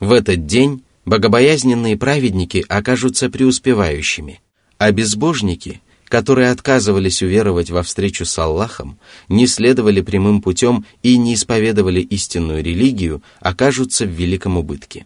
В 0.00 0.12
этот 0.12 0.46
день 0.46 0.82
богобоязненные 1.04 1.96
праведники 1.96 2.64
окажутся 2.68 3.28
преуспевающими, 3.28 4.40
а 4.78 4.90
безбожники, 4.90 5.82
которые 6.06 6.50
отказывались 6.50 7.22
уверовать 7.22 7.70
во 7.70 7.82
встречу 7.82 8.24
с 8.24 8.38
Аллахом, 8.38 8.98
не 9.28 9.46
следовали 9.46 10.00
прямым 10.00 10.40
путем 10.40 10.86
и 11.02 11.18
не 11.18 11.34
исповедовали 11.34 12.00
истинную 12.00 12.64
религию, 12.64 13.22
окажутся 13.40 14.06
в 14.06 14.10
великом 14.10 14.56
убытке. 14.56 15.04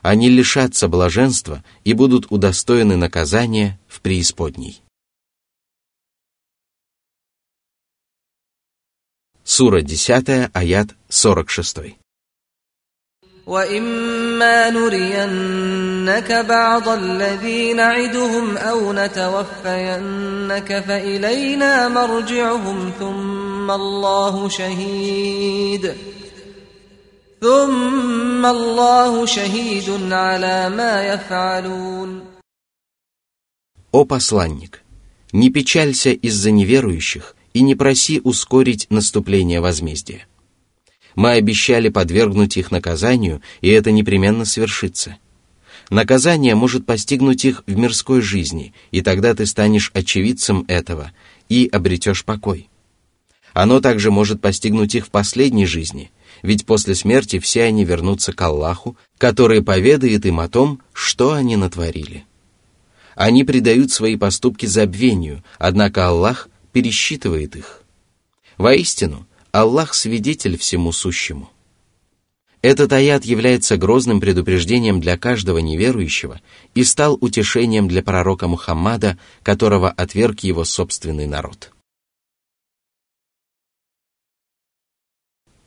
Они 0.00 0.28
лишатся 0.28 0.88
блаженства 0.88 1.62
и 1.84 1.92
будут 1.92 2.26
удостоены 2.30 2.96
наказания 2.96 3.78
в 3.86 4.00
преисподней. 4.00 4.81
Сура 9.51 9.81
10, 9.81 10.49
аят 10.53 10.89
46. 11.09 11.97
وإما 13.47 14.69
نرينك 14.69 16.31
بعض 16.31 16.89
الذي 16.89 17.73
نعدهم 17.73 18.57
أو 18.57 18.93
نتوفينك 18.93 20.83
فإلينا 20.87 21.87
مرجعهم 21.87 22.91
ثم 22.99 23.71
الله 23.71 24.49
شهيد 24.49 25.95
ثم 27.41 28.45
الله 28.45 29.25
شهيد 29.25 30.13
على 30.13 30.69
ما 30.69 31.07
يفعلون 31.07 32.21
О 33.93 34.03
посланник, 34.03 34.83
не 35.31 35.49
печалься 35.49 36.11
из-за 36.11 36.51
неверующих – 36.51 37.40
и 37.54 37.62
не 37.62 37.74
проси 37.74 38.20
ускорить 38.22 38.86
наступление 38.90 39.60
возмездия. 39.60 40.26
Мы 41.14 41.32
обещали 41.32 41.88
подвергнуть 41.88 42.56
их 42.56 42.70
наказанию, 42.70 43.42
и 43.60 43.68
это 43.68 43.90
непременно 43.90 44.44
свершится. 44.44 45.16
Наказание 45.90 46.54
может 46.54 46.86
постигнуть 46.86 47.44
их 47.44 47.64
в 47.66 47.76
мирской 47.76 48.22
жизни, 48.22 48.72
и 48.92 49.02
тогда 49.02 49.34
ты 49.34 49.44
станешь 49.44 49.90
очевидцем 49.92 50.64
этого 50.68 51.12
и 51.48 51.68
обретешь 51.70 52.24
покой. 52.24 52.68
Оно 53.52 53.80
также 53.80 54.10
может 54.10 54.40
постигнуть 54.40 54.94
их 54.94 55.06
в 55.06 55.10
последней 55.10 55.66
жизни, 55.66 56.10
ведь 56.42 56.64
после 56.64 56.94
смерти 56.94 57.38
все 57.38 57.64
они 57.64 57.84
вернутся 57.84 58.32
к 58.32 58.40
Аллаху, 58.40 58.96
который 59.18 59.62
поведает 59.62 60.24
им 60.24 60.40
о 60.40 60.48
том, 60.48 60.80
что 60.94 61.32
они 61.32 61.56
натворили. 61.56 62.24
Они 63.14 63.44
предают 63.44 63.92
свои 63.92 64.16
поступки 64.16 64.64
забвению, 64.64 65.44
однако 65.58 66.08
Аллах 66.08 66.48
пересчитывает 66.71 67.55
их. 67.55 67.83
Воистину, 68.57 69.27
Аллах 69.51 69.93
свидетель 69.93 70.57
всему 70.57 70.91
сущему. 70.91 71.49
Этот 72.61 72.91
аят 72.91 73.23
является 73.23 73.77
грозным 73.77 74.19
предупреждением 74.19 74.99
для 74.99 75.17
каждого 75.17 75.59
неверующего 75.59 76.41
и 76.73 76.83
стал 76.83 77.17
утешением 77.21 77.87
для 77.87 78.01
пророка 78.01 78.47
Мухаммада, 78.47 79.17
которого 79.43 79.89
отверг 79.89 80.39
его 80.41 80.65
собственный 80.65 81.27
народ. 81.27 81.71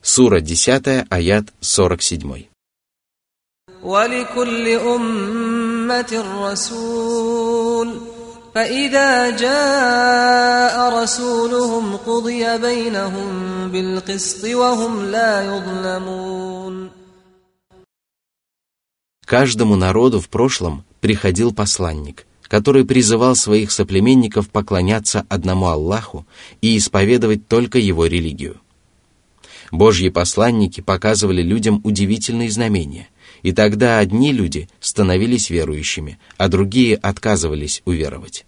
Сура 0.01 0.41
10, 0.41 1.07
аят 1.09 1.53
47. 1.61 2.45
ولكل 3.83 4.67
أمة 4.67 6.23
رسول 6.43 7.99
فإذا 8.55 9.29
جاء 9.29 11.03
رسولهم 11.03 11.95
قضي 11.95 12.57
بينهم 12.57 13.27
بالقسط 13.71 14.43
وهم 14.45 15.05
لا 15.05 15.43
يظلمون 15.45 16.91
Каждому 19.25 19.77
народу 19.77 20.19
в 20.19 20.27
прошлом 20.27 20.83
приходил 20.99 21.53
посланник, 21.53 22.25
который 22.49 22.83
призывал 22.83 23.33
своих 23.37 23.71
соплеменников 23.71 24.49
поклоняться 24.49 25.25
одному 25.29 25.67
Аллаху 25.67 26.25
и 26.61 26.77
исповедовать 26.77 27.47
только 27.47 27.79
его 27.79 28.07
религию. 28.07 28.59
Божьи 29.71 30.09
посланники 30.09 30.81
показывали 30.81 31.41
людям 31.41 31.79
удивительные 31.85 32.51
знамения, 32.51 33.07
и 33.46 33.52
тогда 33.52 34.00
одни 34.00 34.32
люди 34.32 34.68
становились 34.80 35.50
верующими, 35.50 36.18
а 36.36 36.48
другие 36.48 36.96
отказывались 36.96 37.80
уверовать. 37.84 38.44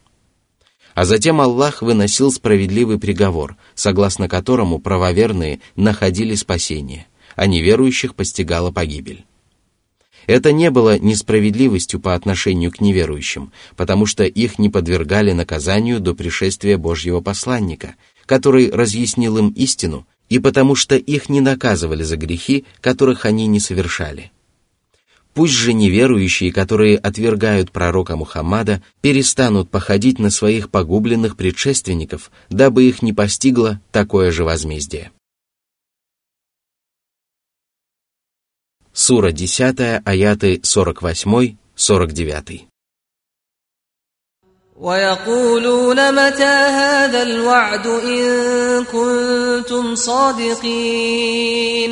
А 0.92 1.04
затем 1.04 1.40
Аллах 1.40 1.82
выносил 1.82 2.32
справедливый 2.32 2.98
приговор, 2.98 3.56
согласно 3.76 4.28
которому 4.28 4.80
правоверные 4.80 5.60
находили 5.76 6.34
спасение, 6.34 7.06
а 7.36 7.46
неверующих 7.46 8.16
постигала 8.16 8.72
погибель. 8.72 9.24
Это 10.26 10.50
не 10.50 10.68
было 10.68 10.98
несправедливостью 10.98 12.00
по 12.00 12.16
отношению 12.16 12.72
к 12.72 12.80
неверующим, 12.80 13.52
потому 13.76 14.04
что 14.04 14.24
их 14.24 14.58
не 14.58 14.68
подвергали 14.68 15.30
наказанию 15.30 16.00
до 16.00 16.12
пришествия 16.12 16.76
Божьего 16.76 17.20
посланника, 17.20 17.94
который 18.26 18.68
разъяснил 18.68 19.38
им 19.38 19.50
истину, 19.50 20.08
и 20.28 20.40
потому 20.40 20.74
что 20.74 20.96
их 20.96 21.28
не 21.28 21.40
наказывали 21.40 22.02
за 22.02 22.16
грехи, 22.16 22.64
которых 22.80 23.26
они 23.26 23.46
не 23.46 23.60
совершали– 23.60 24.32
Пусть 25.33 25.53
же 25.53 25.73
неверующие, 25.73 26.51
которые 26.51 26.97
отвергают 26.97 27.71
пророка 27.71 28.15
Мухаммада, 28.15 28.83
перестанут 29.01 29.69
походить 29.69 30.19
на 30.19 30.29
своих 30.29 30.69
погубленных 30.69 31.35
предшественников, 31.35 32.31
дабы 32.49 32.83
их 32.83 33.01
не 33.01 33.13
постигло 33.13 33.81
такое 33.91 34.31
же 34.31 34.43
возмездие. 34.43 35.11
Сура 38.93 39.31
10, 39.31 40.01
аяты 40.05 40.57
48-49. 40.57 42.67
ويقولون 44.75 46.11
متى 46.11 46.43
هذا 46.43 47.23
الوعد 47.23 47.87
إن 47.87 48.83
كنتم 48.83 49.95
صادقين 49.95 51.91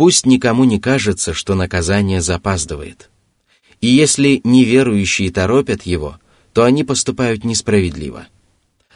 Пусть 0.00 0.24
никому 0.24 0.64
не 0.64 0.80
кажется, 0.80 1.34
что 1.34 1.54
наказание 1.54 2.22
запаздывает. 2.22 3.10
И 3.82 3.88
если 3.88 4.40
неверующие 4.44 5.30
торопят 5.30 5.82
его, 5.82 6.18
то 6.54 6.64
они 6.64 6.84
поступают 6.84 7.44
несправедливо. 7.44 8.26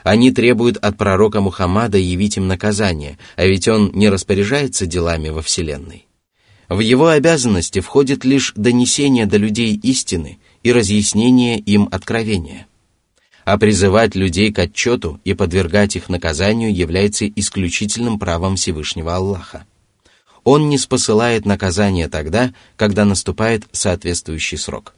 Они 0.03 0.31
требуют 0.31 0.79
от 0.79 0.97
пророка 0.97 1.43
Мухаммада 1.43 1.99
явить 1.99 2.39
им 2.39 2.49
наказание, 2.49 3.19
а 3.37 3.45
ведь 3.45 3.69
он 3.69 3.91
не 3.93 4.09
распоряжается 4.09 4.87
делами 4.87 5.29
во 5.29 5.43
Вселенной. 5.43 6.07
В 6.71 6.81
его 6.81 7.09
обязанности 7.09 7.81
входит 7.81 8.25
лишь 8.25 8.55
донесение 8.57 9.27
до 9.27 9.37
людей 9.37 9.79
истины 9.83 10.39
и 10.63 10.73
разъяснение 10.73 11.59
им 11.59 11.87
откровения. 11.93 12.67
А 13.45 13.59
призывать 13.59 14.15
людей 14.15 14.51
к 14.51 14.59
отчету 14.59 15.21
и 15.23 15.35
подвергать 15.35 15.97
их 15.97 16.09
наказанию 16.09 16.75
является 16.75 17.29
исключительным 17.29 18.19
правом 18.19 18.57
Всевышнего 18.57 19.15
Аллаха. 19.15 19.67
Он 20.45 20.69
не 20.69 20.77
спосылает 20.79 21.47
наказание 21.47 22.09
тогда, 22.09 22.53
когда 22.77 23.05
наступает 23.05 23.65
соответствующий 23.73 24.59
срок. 24.59 24.95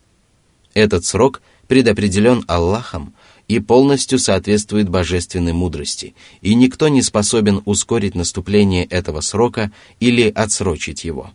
Этот 0.75 1.05
срок 1.05 1.41
предопределен 1.69 2.45
Аллахом 2.49 3.15
и 3.49 3.61
полностью 3.61 4.19
соответствует 4.19 4.89
божественной 4.89 5.53
мудрости, 5.53 6.15
и 6.43 6.55
никто 6.55 6.89
не 6.89 7.01
способен 7.01 7.63
ускорить 7.65 8.17
наступление 8.17 8.85
этого 8.85 9.21
срока 9.21 9.71
или 10.01 10.29
отсрочить 10.29 11.05
его. 11.05 11.31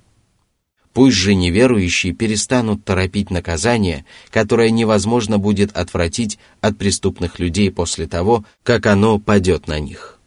Пусть 0.94 1.16
же 1.16 1.34
неверующие 1.36 2.14
перестанут 2.14 2.84
торопить 2.84 3.32
наказание, 3.32 4.06
которое 4.30 4.72
невозможно 4.72 5.40
будет 5.40 5.76
отвратить 5.76 6.38
от 6.60 6.78
преступных 6.78 7.40
людей 7.40 7.72
после 7.72 8.08
того, 8.08 8.44
как 8.64 8.88
оно 8.88 9.18
падет 9.18 9.68
на 9.68 9.80
них. 9.80 10.20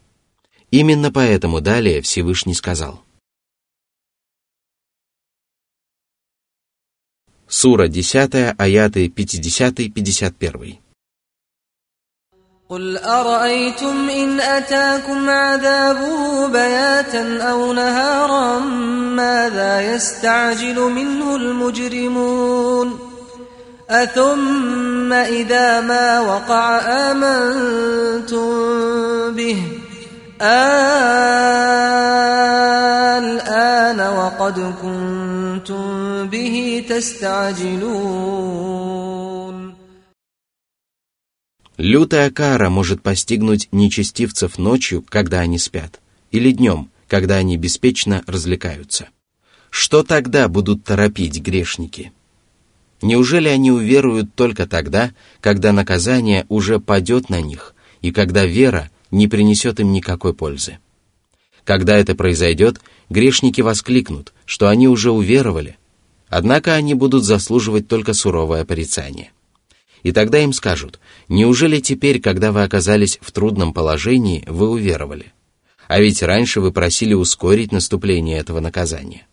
Именно 0.70 1.12
поэтому 1.12 1.60
далее 1.60 2.00
Всевышний 2.00 2.54
сказал. 2.54 3.03
Сура 7.53 7.88
10, 7.88 8.55
аяты 8.57 9.09
50-51. 9.09 10.79
قل 12.69 12.97
أرأيتم 12.97 14.09
إن 14.09 14.39
أتاكم 14.39 15.29
عذابه 15.29 16.47
بياتا 16.47 17.41
أو 17.41 17.73
نهارا 17.73 18.59
ماذا 19.17 19.95
يستعجل 19.95 20.79
منه 20.79 21.35
المجرمون 21.35 22.99
أثم 23.89 25.13
إذا 25.13 25.81
ما 25.81 26.19
وقع 26.19 26.79
آمنتم 27.12 28.49
به 29.35 29.82
الآن 33.19 33.99
وقد 33.99 34.59
كنتم 34.81 36.27
به 36.27 36.85
تستعجلون 36.89 38.49
Лютая 41.79 42.29
кара 42.29 42.69
может 42.69 43.01
постигнуть 43.01 43.69
нечестивцев 43.71 44.57
ночью, 44.57 45.01
когда 45.07 45.39
они 45.39 45.57
спят, 45.57 46.01
или 46.29 46.51
днем, 46.51 46.89
когда 47.07 47.38
они 47.38 47.55
беспечно 47.55 48.21
развлекаются. 48.27 49.07
Что 49.69 50.03
тогда 50.03 50.49
будут 50.49 50.83
торопить 50.83 51.39
грешники? 51.39 52.12
Неужели 53.01 53.47
они 53.47 53.71
уверуют 53.71 54.35
только 54.35 54.67
тогда, 54.67 55.12
когда 55.39 55.71
наказание 55.71 56.45
уже 56.49 56.81
падет 56.81 57.29
на 57.29 57.39
них, 57.39 57.73
и 58.01 58.12
когда 58.12 58.45
вера 58.45 58.89
не 59.10 59.28
принесет 59.28 59.80
им 59.80 59.92
никакой 59.92 60.34
пользы? 60.34 60.78
Когда 61.64 61.96
это 61.96 62.14
произойдет, 62.14 62.80
грешники 63.08 63.60
воскликнут, 63.60 64.34
что 64.44 64.68
они 64.68 64.86
уже 64.86 65.10
уверовали, 65.10 65.78
однако 66.28 66.74
они 66.74 66.94
будут 66.94 67.24
заслуживать 67.24 67.88
только 67.88 68.12
суровое 68.12 68.64
порицание. 68.64 69.30
И 70.02 70.12
тогда 70.12 70.38
им 70.38 70.52
скажут, 70.52 71.00
неужели 71.28 71.80
теперь, 71.80 72.20
когда 72.20 72.52
вы 72.52 72.62
оказались 72.62 73.18
в 73.22 73.32
трудном 73.32 73.72
положении, 73.72 74.44
вы 74.46 74.68
уверовали? 74.68 75.32
А 75.88 76.00
ведь 76.00 76.22
раньше 76.22 76.60
вы 76.60 76.72
просили 76.72 77.14
ускорить 77.14 77.72
наступление 77.72 78.38
этого 78.38 78.60
наказания. 78.60 79.26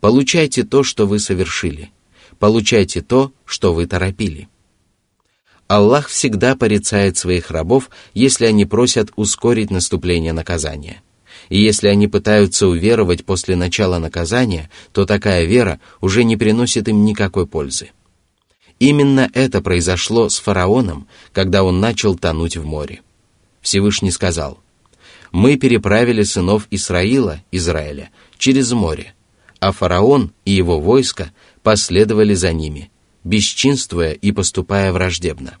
Получайте 0.00 0.62
то, 0.62 0.82
что 0.82 1.06
вы 1.06 1.18
совершили. 1.18 1.90
Получайте 2.38 3.02
то, 3.02 3.32
что 3.44 3.74
вы 3.74 3.86
торопили. 3.86 4.48
Аллах 5.68 6.08
всегда 6.08 6.54
порицает 6.54 7.16
своих 7.16 7.50
рабов, 7.50 7.90
если 8.14 8.46
они 8.46 8.64
просят 8.66 9.10
ускорить 9.16 9.70
наступление 9.70 10.32
наказания. 10.32 11.02
И 11.48 11.60
если 11.60 11.88
они 11.88 12.06
пытаются 12.06 12.68
уверовать 12.68 13.24
после 13.24 13.56
начала 13.56 13.98
наказания, 13.98 14.70
то 14.92 15.06
такая 15.06 15.44
вера 15.44 15.80
уже 16.00 16.24
не 16.24 16.36
приносит 16.36 16.88
им 16.88 17.04
никакой 17.04 17.46
пользы. 17.46 17.90
Именно 18.78 19.30
это 19.32 19.60
произошло 19.60 20.28
с 20.28 20.38
фараоном, 20.38 21.08
когда 21.32 21.64
он 21.64 21.80
начал 21.80 22.16
тонуть 22.16 22.56
в 22.56 22.64
море. 22.64 23.00
Всевышний 23.60 24.10
сказал, 24.10 24.58
«Мы 25.32 25.56
переправили 25.56 26.22
сынов 26.22 26.68
Исраила, 26.70 27.42
Израиля, 27.50 28.10
через 28.38 28.72
море, 28.72 29.14
а 29.60 29.72
фараон 29.72 30.32
и 30.44 30.52
его 30.52 30.78
войско 30.78 31.32
последовали 31.62 32.34
за 32.34 32.52
ними, 32.52 32.90
бесчинствуя 33.26 34.12
и 34.12 34.30
поступая 34.30 34.92
враждебно. 34.92 35.58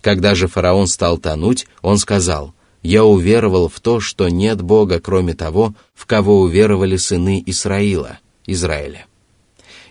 Когда 0.00 0.34
же 0.34 0.48
фараон 0.48 0.86
стал 0.86 1.18
тонуть, 1.18 1.66
он 1.82 1.98
сказал, 1.98 2.54
«Я 2.82 3.04
уверовал 3.04 3.68
в 3.68 3.80
то, 3.80 4.00
что 4.00 4.28
нет 4.28 4.62
Бога, 4.62 4.98
кроме 5.00 5.34
того, 5.34 5.74
в 5.94 6.06
кого 6.06 6.40
уверовали 6.40 6.96
сыны 6.96 7.42
Исраила, 7.44 8.18
Израиля. 8.46 9.06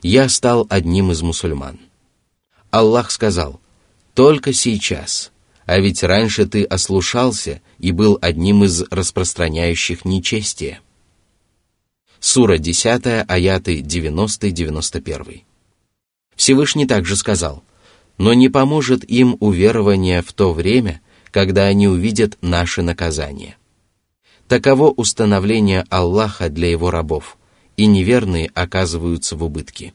Я 0.01 0.29
стал 0.29 0.65
одним 0.69 1.11
из 1.11 1.21
мусульман». 1.21 1.79
Аллах 2.71 3.11
сказал, 3.11 3.59
«Только 4.13 4.53
сейчас, 4.53 5.31
а 5.65 5.79
ведь 5.79 6.03
раньше 6.03 6.45
ты 6.45 6.63
ослушался 6.63 7.61
и 7.77 7.91
был 7.91 8.17
одним 8.21 8.63
из 8.63 8.81
распространяющих 8.89 10.05
нечестие». 10.05 10.79
Сура 12.19 12.57
10, 12.57 13.25
аяты 13.27 13.81
90-91. 13.81 15.43
Всевышний 16.35 16.85
также 16.85 17.15
сказал, 17.15 17.63
«Но 18.17 18.33
не 18.33 18.49
поможет 18.49 19.03
им 19.03 19.37
уверование 19.39 20.21
в 20.21 20.33
то 20.33 20.53
время, 20.53 21.01
когда 21.31 21.65
они 21.65 21.87
увидят 21.87 22.37
наши 22.41 22.81
наказания». 22.81 23.57
Таково 24.47 24.91
установление 24.91 25.85
Аллаха 25.89 26.49
для 26.49 26.69
его 26.69 26.91
рабов, 26.91 27.37
и 27.77 27.87
неверные 27.87 28.51
оказываются 28.53 29.35
в 29.35 29.43
убытке. 29.43 29.93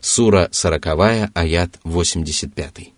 Сура 0.00 0.48
40, 0.52 1.30
аят 1.34 1.80
85. 1.84 2.92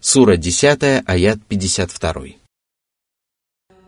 Сура 0.00 0.36
10, 0.36 1.02
аят 1.06 1.38
52. 1.46 2.47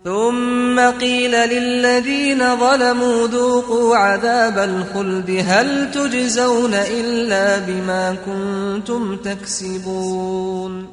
ثم 0.06 0.80
قيل 0.80 1.32
للذين 1.32 2.39
ظلموا 2.60 3.28
ذوقوا 3.28 3.95
عذاب 3.97 4.58
الخلد 4.58 5.30
هل 5.45 5.91
تجزون 5.91 6.73
إلا 6.73 7.60
بما 7.60 8.15
كنتم 8.25 9.15
تكسبون 9.15 10.88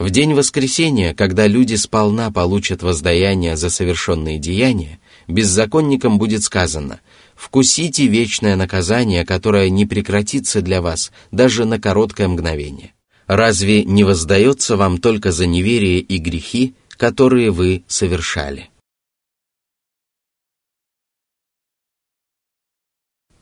В 0.00 0.10
день 0.10 0.34
воскресения, 0.34 1.12
когда 1.14 1.46
люди 1.46 1.74
сполна 1.74 2.30
получат 2.32 2.82
воздаяние 2.82 3.56
за 3.56 3.68
совершенные 3.70 4.38
деяния, 4.38 4.98
беззаконникам 5.28 6.18
будет 6.18 6.42
сказано 6.42 7.00
«Вкусите 7.36 8.06
вечное 8.06 8.56
наказание, 8.56 9.24
которое 9.24 9.70
не 9.70 9.86
прекратится 9.86 10.60
для 10.60 10.82
вас 10.82 11.12
даже 11.30 11.64
на 11.64 11.80
короткое 11.80 12.26
мгновение. 12.28 12.94
Разве 13.32 13.84
не 13.84 14.04
воздается 14.04 14.76
вам 14.76 14.98
только 14.98 15.32
за 15.32 15.46
неверие 15.46 16.00
и 16.00 16.18
грехи, 16.18 16.74
которые 16.96 17.50
вы 17.50 17.84
совершали?» 17.86 18.70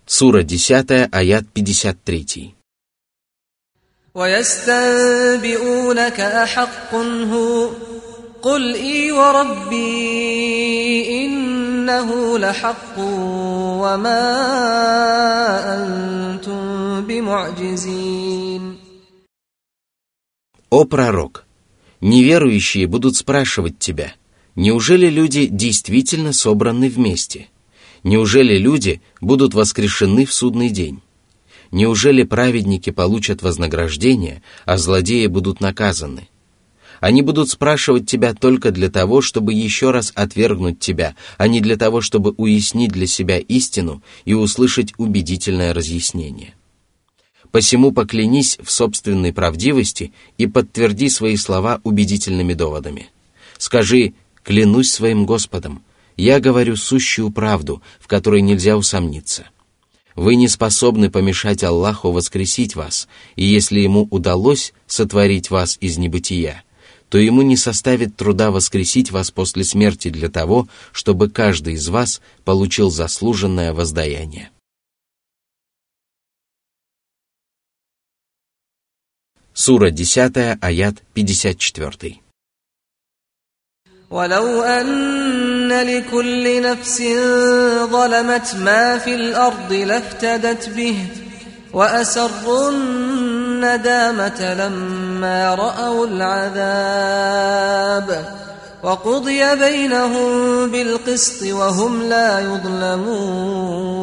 Сура 0.07 0.43
10, 0.43 1.09
аят 1.13 1.45
53. 1.55 2.55
ويستنبئونك 4.17 5.41
أحق 6.21 6.95
هو 6.95 7.71
قل 8.43 8.75
إي 8.75 9.13
وربي 9.13 9.77
إنه 11.27 12.39
لحق 12.39 12.99
وما 13.83 14.25
أنتم 15.77 17.01
بمعجزين 17.01 18.80
о 20.72 20.86
пророк! 20.86 21.46
Неверующие 22.00 22.88
будут 22.88 23.18
спрашивать 23.18 23.78
тебя, 23.78 24.14
неужели 24.56 25.10
люди 25.10 25.48
действительно 25.48 26.32
собраны 26.32 26.88
вместе? 26.88 27.50
Неужели 28.04 28.58
люди 28.58 29.02
будут 29.20 29.54
воскрешены 29.54 30.26
в 30.26 30.34
судный 30.34 30.70
день? 30.70 31.02
Неужели 31.72 32.24
праведники 32.24 32.90
получат 32.90 33.42
вознаграждение, 33.42 34.42
а 34.64 34.78
злодеи 34.78 35.28
будут 35.28 35.60
наказаны? 35.60 36.30
Они 37.02 37.22
будут 37.22 37.50
спрашивать 37.50 38.10
тебя 38.10 38.34
только 38.34 38.72
для 38.72 38.90
того, 38.90 39.20
чтобы 39.22 39.52
еще 39.52 39.92
раз 39.92 40.14
отвергнуть 40.16 40.80
тебя, 40.80 41.18
а 41.38 41.50
не 41.50 41.60
для 41.60 41.76
того, 41.76 42.00
чтобы 42.00 42.34
уяснить 42.38 42.94
для 42.94 43.08
себя 43.08 43.40
истину 43.40 44.02
и 44.24 44.34
услышать 44.34 44.94
убедительное 44.98 45.74
разъяснение. 45.74 46.54
Посему 47.52 47.92
поклянись 47.92 48.58
в 48.64 48.72
собственной 48.72 49.34
правдивости 49.34 50.14
и 50.38 50.48
подтверди 50.48 51.10
свои 51.10 51.36
слова 51.36 51.82
убедительными 51.84 52.54
доводами. 52.54 53.10
Скажи 53.58 54.14
«клянусь 54.44 54.92
своим 54.92 55.26
Господом», 55.26 55.84
я 56.18 56.40
говорю 56.40 56.76
сущую 56.76 57.32
правду, 57.32 57.82
в 58.00 58.08
которой 58.08 58.42
нельзя 58.42 58.78
усомниться– 58.78 59.48
вы 60.16 60.36
не 60.36 60.48
способны 60.48 61.10
помешать 61.10 61.64
Аллаху 61.64 62.12
воскресить 62.12 62.76
вас, 62.76 63.08
и 63.36 63.46
если 63.46 63.80
Ему 63.80 64.08
удалось 64.12 64.74
сотворить 64.86 65.50
вас 65.50 65.78
из 65.80 65.98
небытия, 65.98 66.64
то 67.10 67.18
Ему 67.18 67.42
не 67.42 67.56
составит 67.56 68.16
труда 68.16 68.52
воскресить 68.52 69.12
вас 69.12 69.32
после 69.32 69.64
смерти 69.64 70.10
для 70.10 70.30
того, 70.30 70.68
чтобы 70.92 71.30
каждый 71.30 71.76
из 71.76 71.88
вас 71.88 72.22
получил 72.44 72.90
заслуженное 72.90 73.74
воздаяние. 73.74 74.50
Сура 79.59 79.91
10, 79.91 80.59
аят 80.63 80.95
54. 81.17 82.21
ولو 84.11 84.63
أن 84.63 85.69
لكل 85.69 86.63
نفس 86.63 87.03
ظلمت 87.91 88.55
ما 88.55 88.99
في 88.99 89.15
الأرض 89.15 89.73
لافتدت 89.73 90.69
به 90.69 90.97
وأسروا 91.73 92.71
الندامة 92.71 94.55
لما 94.55 95.55
رأوا 95.55 96.07
العذاب 96.07 97.57
وقضي 98.83 99.57
بينهم 99.57 100.71
بالقسط 100.71 101.43
وهم 101.43 102.03
لا 102.03 102.41
يظلمون 102.41 103.97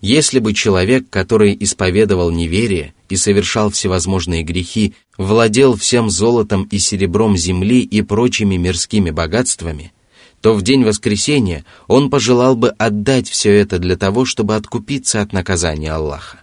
Если 0.00 0.38
бы 0.38 0.54
человек, 0.54 1.10
который 1.10 1.56
исповедовал 1.60 2.30
неверие 2.30 2.94
и 3.10 3.16
совершал 3.16 3.70
всевозможные 3.70 4.42
грехи, 4.42 4.94
владел 5.18 5.76
всем 5.76 6.08
золотом 6.08 6.64
и 6.64 6.78
серебром 6.78 7.36
земли 7.36 7.82
и 7.82 8.00
прочими 8.00 8.56
мирскими 8.56 9.10
богатствами, 9.10 9.92
то 10.40 10.54
в 10.54 10.62
день 10.62 10.84
воскресения 10.84 11.66
он 11.86 12.08
пожелал 12.08 12.56
бы 12.56 12.70
отдать 12.70 13.28
все 13.28 13.52
это 13.52 13.78
для 13.78 13.96
того, 13.96 14.24
чтобы 14.24 14.56
откупиться 14.56 15.20
от 15.20 15.34
наказания 15.34 15.92
Аллаха. 15.92 16.40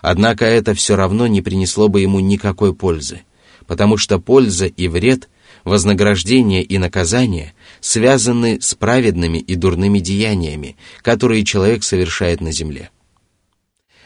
Однако 0.00 0.46
это 0.46 0.72
все 0.72 0.96
равно 0.96 1.26
не 1.26 1.42
принесло 1.42 1.88
бы 1.88 2.00
ему 2.00 2.20
никакой 2.20 2.74
пользы, 2.74 3.22
потому 3.66 3.98
что 3.98 4.18
польза 4.18 4.66
и 4.66 4.88
вред, 4.88 5.28
вознаграждение 5.64 6.62
и 6.62 6.78
наказание 6.78 7.52
связаны 7.86 8.60
с 8.60 8.74
праведными 8.74 9.38
и 9.38 9.54
дурными 9.54 10.00
деяниями, 10.00 10.76
которые 11.02 11.44
человек 11.44 11.84
совершает 11.84 12.40
на 12.40 12.50
земле. 12.50 12.90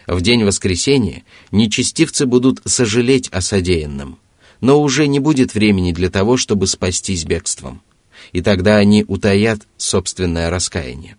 В 0.06 0.20
день 0.20 0.44
воскресения 0.44 1.22
нечестивцы 1.50 2.26
будут 2.26 2.60
сожалеть 2.66 3.28
о 3.28 3.40
содеянном, 3.40 4.18
но 4.60 4.82
уже 4.82 5.06
не 5.06 5.18
будет 5.18 5.54
времени 5.54 5.92
для 5.92 6.10
того, 6.10 6.36
чтобы 6.36 6.66
спастись 6.66 7.24
бегством, 7.24 7.80
и 8.32 8.42
тогда 8.42 8.76
они 8.76 9.04
утаят 9.08 9.66
собственное 9.78 10.50
раскаяние. 10.50 11.16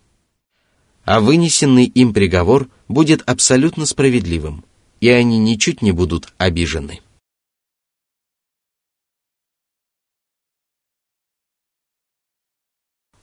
А 1.04 1.20
вынесенный 1.20 1.86
им 1.86 2.14
приговор 2.14 2.68
будет 2.86 3.22
абсолютно 3.26 3.86
справедливым, 3.86 4.64
и 5.00 5.08
они 5.08 5.38
ничуть 5.38 5.82
не 5.82 5.90
будут 5.90 6.32
обижены. 6.38 7.00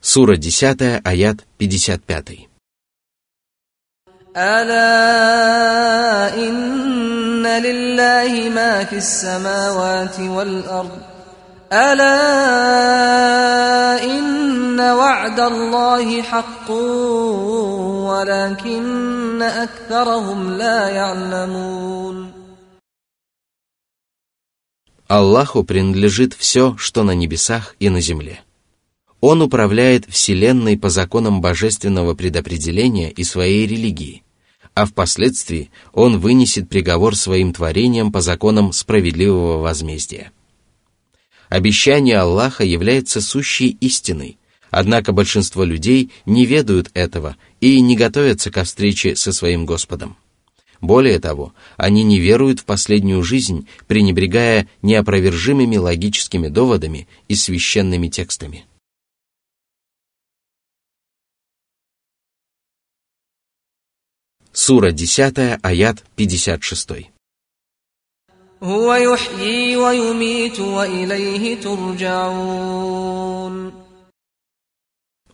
Сура 0.08 0.36
10, 0.36 1.00
аят 1.04 1.46
55. 1.58 2.48
ألا 4.36 6.34
إن 6.34 7.46
لله 7.46 8.48
ما 8.48 8.84
في 8.84 8.96
السماوات 8.96 10.20
والأرض 10.20 10.98
ألا 11.72 12.20
إن 14.04 14.80
وعد 14.80 15.40
الله 15.40 16.22
حق 16.22 16.70
ولكن 18.10 19.42
أكثرهم 19.42 20.50
لا 20.50 20.88
يعلمون 20.88 22.34
Аллаху 25.08 25.64
принадлежит 25.64 26.34
все, 26.34 26.76
что 26.76 27.02
на 27.04 27.12
небесах 27.12 27.74
и 27.80 27.88
на 27.88 28.00
земле. 28.00 28.44
Он 29.21 29.41
управляет 29.41 30.05
Вселенной 30.07 30.77
по 30.77 30.89
законам 30.89 31.41
божественного 31.41 32.13
предопределения 32.13 33.11
и 33.11 33.23
своей 33.23 33.67
религии, 33.67 34.23
а 34.73 34.85
впоследствии 34.85 35.71
он 35.91 36.19
вынесет 36.19 36.69
приговор 36.69 37.15
своим 37.15 37.51
творениям 37.51 38.13
по 38.13 38.21
законам 38.21 38.71
справедливого 38.71 39.57
возмездия. 39.57 40.31
Обещание 41.49 42.19
Аллаха 42.19 42.63
является 42.63 43.19
сущей 43.19 43.75
истиной, 43.81 44.37
однако 44.71 45.11
большинство 45.11 45.65
людей 45.65 46.11
не 46.25 46.45
ведают 46.45 46.89
этого 46.93 47.35
и 47.59 47.81
не 47.81 47.97
готовятся 47.97 48.51
ко 48.51 48.63
встрече 48.63 49.17
со 49.17 49.33
своим 49.33 49.65
Господом. 49.65 50.15
Более 50.79 51.19
того, 51.19 51.53
они 51.75 52.03
не 52.03 52.19
веруют 52.19 52.61
в 52.61 52.65
последнюю 52.65 53.21
жизнь, 53.21 53.67
пренебрегая 53.87 54.69
неопровержимыми 54.81 55.75
логическими 55.75 56.47
доводами 56.47 57.09
и 57.27 57.35
священными 57.35 58.07
текстами. 58.07 58.65
Сура 64.61 64.91
10, 64.91 65.57
аят 65.63 66.03
56. 66.17 66.89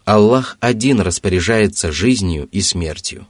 Аллах 0.05 0.57
один 0.59 0.99
распоряжается 0.99 1.91
жизнью 1.91 2.47
и 2.51 2.61
смертью. 2.61 3.27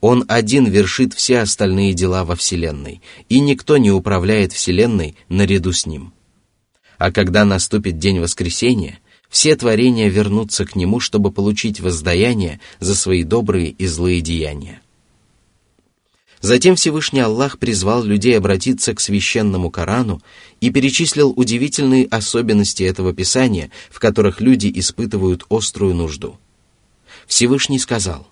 Он 0.00 0.24
один 0.28 0.66
вершит 0.66 1.14
все 1.14 1.40
остальные 1.40 1.94
дела 1.94 2.24
во 2.24 2.36
Вселенной, 2.36 3.02
и 3.28 3.40
никто 3.40 3.76
не 3.76 3.90
управляет 3.90 4.52
Вселенной 4.52 5.16
наряду 5.28 5.72
с 5.72 5.84
Ним. 5.84 6.14
А 6.96 7.10
когда 7.10 7.44
наступит 7.44 7.98
день 7.98 8.20
воскресения, 8.20 9.00
все 9.28 9.56
творения 9.56 10.08
вернутся 10.08 10.64
к 10.64 10.76
Нему, 10.76 11.00
чтобы 11.00 11.32
получить 11.32 11.80
воздаяние 11.80 12.60
за 12.78 12.94
свои 12.94 13.24
добрые 13.24 13.70
и 13.70 13.86
злые 13.88 14.20
деяния. 14.20 14.80
Затем 16.44 16.76
Всевышний 16.76 17.20
Аллах 17.20 17.58
призвал 17.58 18.04
людей 18.04 18.36
обратиться 18.36 18.94
к 18.94 19.00
священному 19.00 19.70
Корану 19.70 20.20
и 20.60 20.68
перечислил 20.68 21.32
удивительные 21.34 22.04
особенности 22.04 22.82
этого 22.82 23.14
писания, 23.14 23.70
в 23.90 23.98
которых 23.98 24.42
люди 24.42 24.70
испытывают 24.74 25.46
острую 25.48 25.94
нужду. 25.94 26.38
Всевышний 27.26 27.78
сказал, 27.78 28.28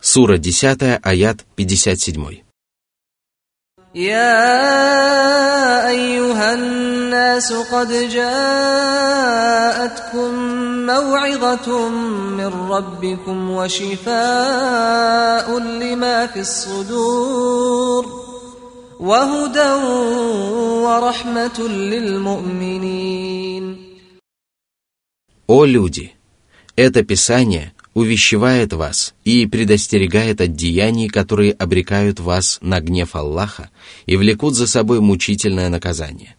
Сура 0.00 0.38
10, 0.38 1.00
аят 1.02 1.44
57. 1.56 2.41
يا 3.95 4.47
أيها 5.89 6.53
الناس 6.53 7.53
قد 7.53 7.91
جاءتكم 8.09 9.13
موعظة 10.85 11.89
من 11.89 12.51
ربكم 12.69 13.49
وشفاء 13.51 14.17
لما 15.59 16.27
في 16.27 16.39
الصدور 16.39 18.05
وهدى 18.99 19.73
ورحمة 20.85 21.59
للمؤمنين 21.67 23.27
О 25.49 25.65
люди! 25.65 26.11
Это 26.75 27.03
Писание 27.03 27.73
увещевает 27.94 28.72
вас 28.72 29.14
и 29.24 29.46
предостерегает 29.46 30.40
от 30.40 30.54
деяний, 30.54 31.08
которые 31.08 31.52
обрекают 31.52 32.20
вас 32.20 32.58
на 32.62 32.80
гнев 32.80 33.14
Аллаха 33.14 33.70
и 34.06 34.16
влекут 34.16 34.54
за 34.54 34.66
собой 34.66 35.00
мучительное 35.00 35.68
наказание. 35.68 36.36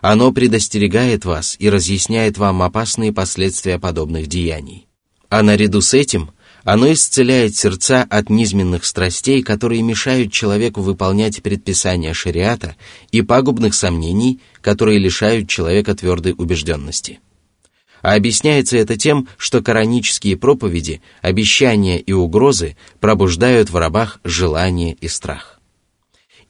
Оно 0.00 0.32
предостерегает 0.32 1.24
вас 1.24 1.56
и 1.58 1.70
разъясняет 1.70 2.36
вам 2.36 2.62
опасные 2.62 3.12
последствия 3.12 3.78
подобных 3.78 4.26
деяний. 4.26 4.88
А 5.28 5.42
наряду 5.42 5.80
с 5.80 5.94
этим 5.94 6.30
оно 6.64 6.92
исцеляет 6.92 7.56
сердца 7.56 8.06
от 8.08 8.30
низменных 8.30 8.84
страстей, 8.84 9.42
которые 9.42 9.82
мешают 9.82 10.32
человеку 10.32 10.80
выполнять 10.80 11.42
предписания 11.42 12.14
шариата 12.14 12.76
и 13.10 13.22
пагубных 13.22 13.74
сомнений, 13.74 14.40
которые 14.60 14.98
лишают 14.98 15.48
человека 15.48 15.94
твердой 15.94 16.34
убежденности. 16.36 17.20
А 18.02 18.14
объясняется 18.14 18.76
это 18.76 18.96
тем, 18.96 19.28
что 19.36 19.62
коранические 19.62 20.36
проповеди, 20.36 21.00
обещания 21.22 22.00
и 22.00 22.12
угрозы 22.12 22.76
пробуждают 23.00 23.70
в 23.70 23.76
рабах 23.76 24.20
желание 24.24 24.96
и 25.00 25.06
страх. 25.06 25.60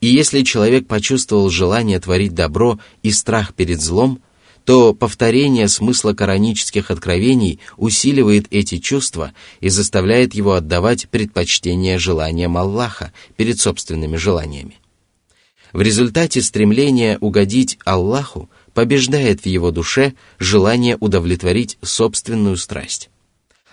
И 0.01 0.09
если 0.09 0.43
человек 0.43 0.89
почувствовал 0.89 1.51
желание 1.51 2.01
творить 2.01 2.35
добро 2.35 2.81
и 3.03 3.13
страх 3.13 3.55
перед 3.55 3.81
злом, 3.81 4.21
то 4.65 4.95
повторение 4.95 5.69
смысла 5.69 6.15
коранических 6.15 6.91
откровений 6.91 7.61
усиливает 7.77 8.47
эти 8.51 8.79
чувства 8.79 9.33
и 9.61 9.69
заставляет 9.69 10.35
его 10.35 10.55
отдавать 10.55 11.09
предпочтение 11.09 11.99
желаниям 11.99 12.57
Аллаха 12.57 13.13
перед 13.37 13.61
собственными 13.61 14.17
желаниями. 14.17 14.79
В 15.73 15.83
результате 15.83 16.43
стремления 16.43 17.19
угодить 17.21 17.79
Аллаху– 17.85 18.49
побеждает 18.75 19.43
в 19.43 19.47
его 19.47 19.71
душе 19.71 20.15
желание 20.39 20.97
удовлетворить 21.01 21.79
собственную 21.83 22.57
страсть. 22.57 23.11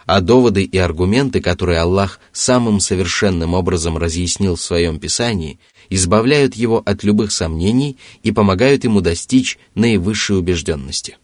А 0.05 0.21
доводы 0.21 0.63
и 0.63 0.77
аргументы, 0.77 1.39
которые 1.41 1.79
Аллах 1.79 2.19
самым 2.31 2.79
совершенным 2.79 3.53
образом 3.53 3.97
разъяснил 3.97 4.55
в 4.55 4.61
своем 4.61 4.99
Писании, 4.99 5.59
избавляют 5.89 6.55
его 6.55 6.81
от 6.85 7.03
любых 7.03 7.31
сомнений 7.31 7.97
и 8.23 8.31
помогают 8.31 8.83
ему 8.83 9.01
достичь 9.01 9.57
наивысшей 9.75 10.37
убежденности. 10.37 11.17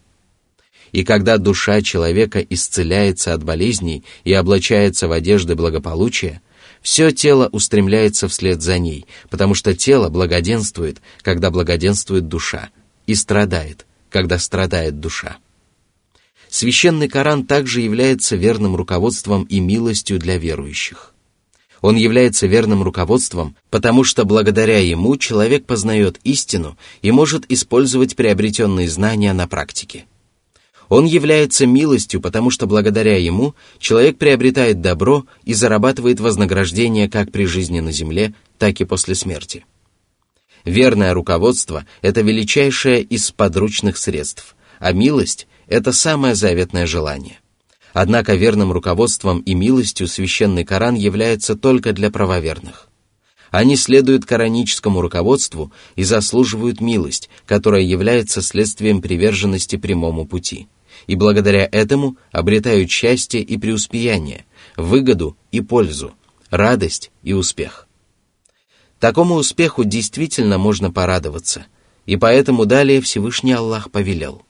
И 0.92 1.04
когда 1.04 1.36
душа 1.38 1.82
человека 1.82 2.40
исцеляется 2.40 3.34
от 3.34 3.42
болезней 3.42 4.04
и 4.24 4.32
облачается 4.32 5.08
в 5.08 5.12
одежды 5.12 5.54
благополучия, 5.54 6.40
все 6.80 7.10
тело 7.10 7.48
устремляется 7.50 8.28
вслед 8.28 8.62
за 8.62 8.78
ней, 8.78 9.06
потому 9.28 9.54
что 9.54 9.74
тело 9.74 10.08
благоденствует, 10.08 11.02
когда 11.22 11.50
благоденствует 11.50 12.28
душа, 12.28 12.70
и 13.06 13.14
страдает, 13.14 13.86
когда 14.10 14.38
страдает 14.38 15.00
душа. 15.00 15.38
Священный 16.48 17.08
Коран 17.08 17.44
также 17.44 17.80
является 17.80 18.36
верным 18.36 18.76
руководством 18.76 19.44
и 19.44 19.60
милостью 19.60 20.18
для 20.18 20.38
верующих. 20.38 21.12
Он 21.82 21.96
является 21.96 22.46
верным 22.46 22.82
руководством, 22.82 23.54
потому 23.70 24.02
что 24.02 24.24
благодаря 24.24 24.78
ему 24.78 25.16
человек 25.16 25.66
познает 25.66 26.18
истину 26.24 26.76
и 27.02 27.10
может 27.10 27.44
использовать 27.50 28.16
приобретенные 28.16 28.88
знания 28.88 29.32
на 29.32 29.46
практике. 29.46 30.06
Он 30.88 31.04
является 31.04 31.66
милостью, 31.66 32.20
потому 32.20 32.50
что 32.50 32.66
благодаря 32.66 33.16
ему 33.16 33.54
человек 33.78 34.18
приобретает 34.18 34.80
добро 34.80 35.26
и 35.44 35.52
зарабатывает 35.52 36.20
вознаграждение 36.20 37.10
как 37.10 37.32
при 37.32 37.44
жизни 37.44 37.80
на 37.80 37.92
земле, 37.92 38.34
так 38.58 38.80
и 38.80 38.84
после 38.84 39.14
смерти. 39.14 39.64
Верное 40.66 41.14
руководство– 41.14 41.86
это 42.02 42.22
величайшее 42.22 43.00
из 43.00 43.30
подручных 43.30 43.96
средств, 43.96 44.56
а 44.80 44.92
милость– 44.92 45.46
это 45.68 45.92
самое 45.92 46.34
заветное 46.34 46.88
желание. 46.88 47.38
Однако 47.92 48.34
верным 48.34 48.72
руководством 48.72 49.38
и 49.38 49.54
милостью 49.54 50.08
священный 50.08 50.64
Коран 50.64 50.96
является 50.96 51.54
только 51.54 51.92
для 51.92 52.10
правоверных. 52.10 52.88
Они 53.52 53.76
следуют 53.76 54.26
кораническому 54.26 55.00
руководству 55.00 55.72
и 55.94 56.02
заслуживают 56.02 56.80
милость, 56.80 57.30
которая 57.46 57.82
является 57.82 58.42
следствием 58.42 59.00
приверженности 59.00 59.76
прямому 59.76 60.26
пути, 60.26 60.66
и 61.06 61.14
благодаря 61.14 61.68
этому 61.70 62.16
обретают 62.32 62.90
счастье 62.90 63.40
и 63.40 63.56
преуспеяние, 63.56 64.44
выгоду 64.76 65.36
и 65.52 65.60
пользу, 65.60 66.12
радость 66.50 67.12
и 67.22 67.34
успех. 67.34 67.85
Такому 69.00 69.34
успеху 69.34 69.84
действительно 69.84 70.56
можно 70.56 70.90
порадоваться, 70.90 71.66
и 72.06 72.16
поэтому 72.16 72.64
далее 72.64 73.00
Всевышний 73.00 73.52
Аллах 73.52 73.90
повелел. 73.90 74.45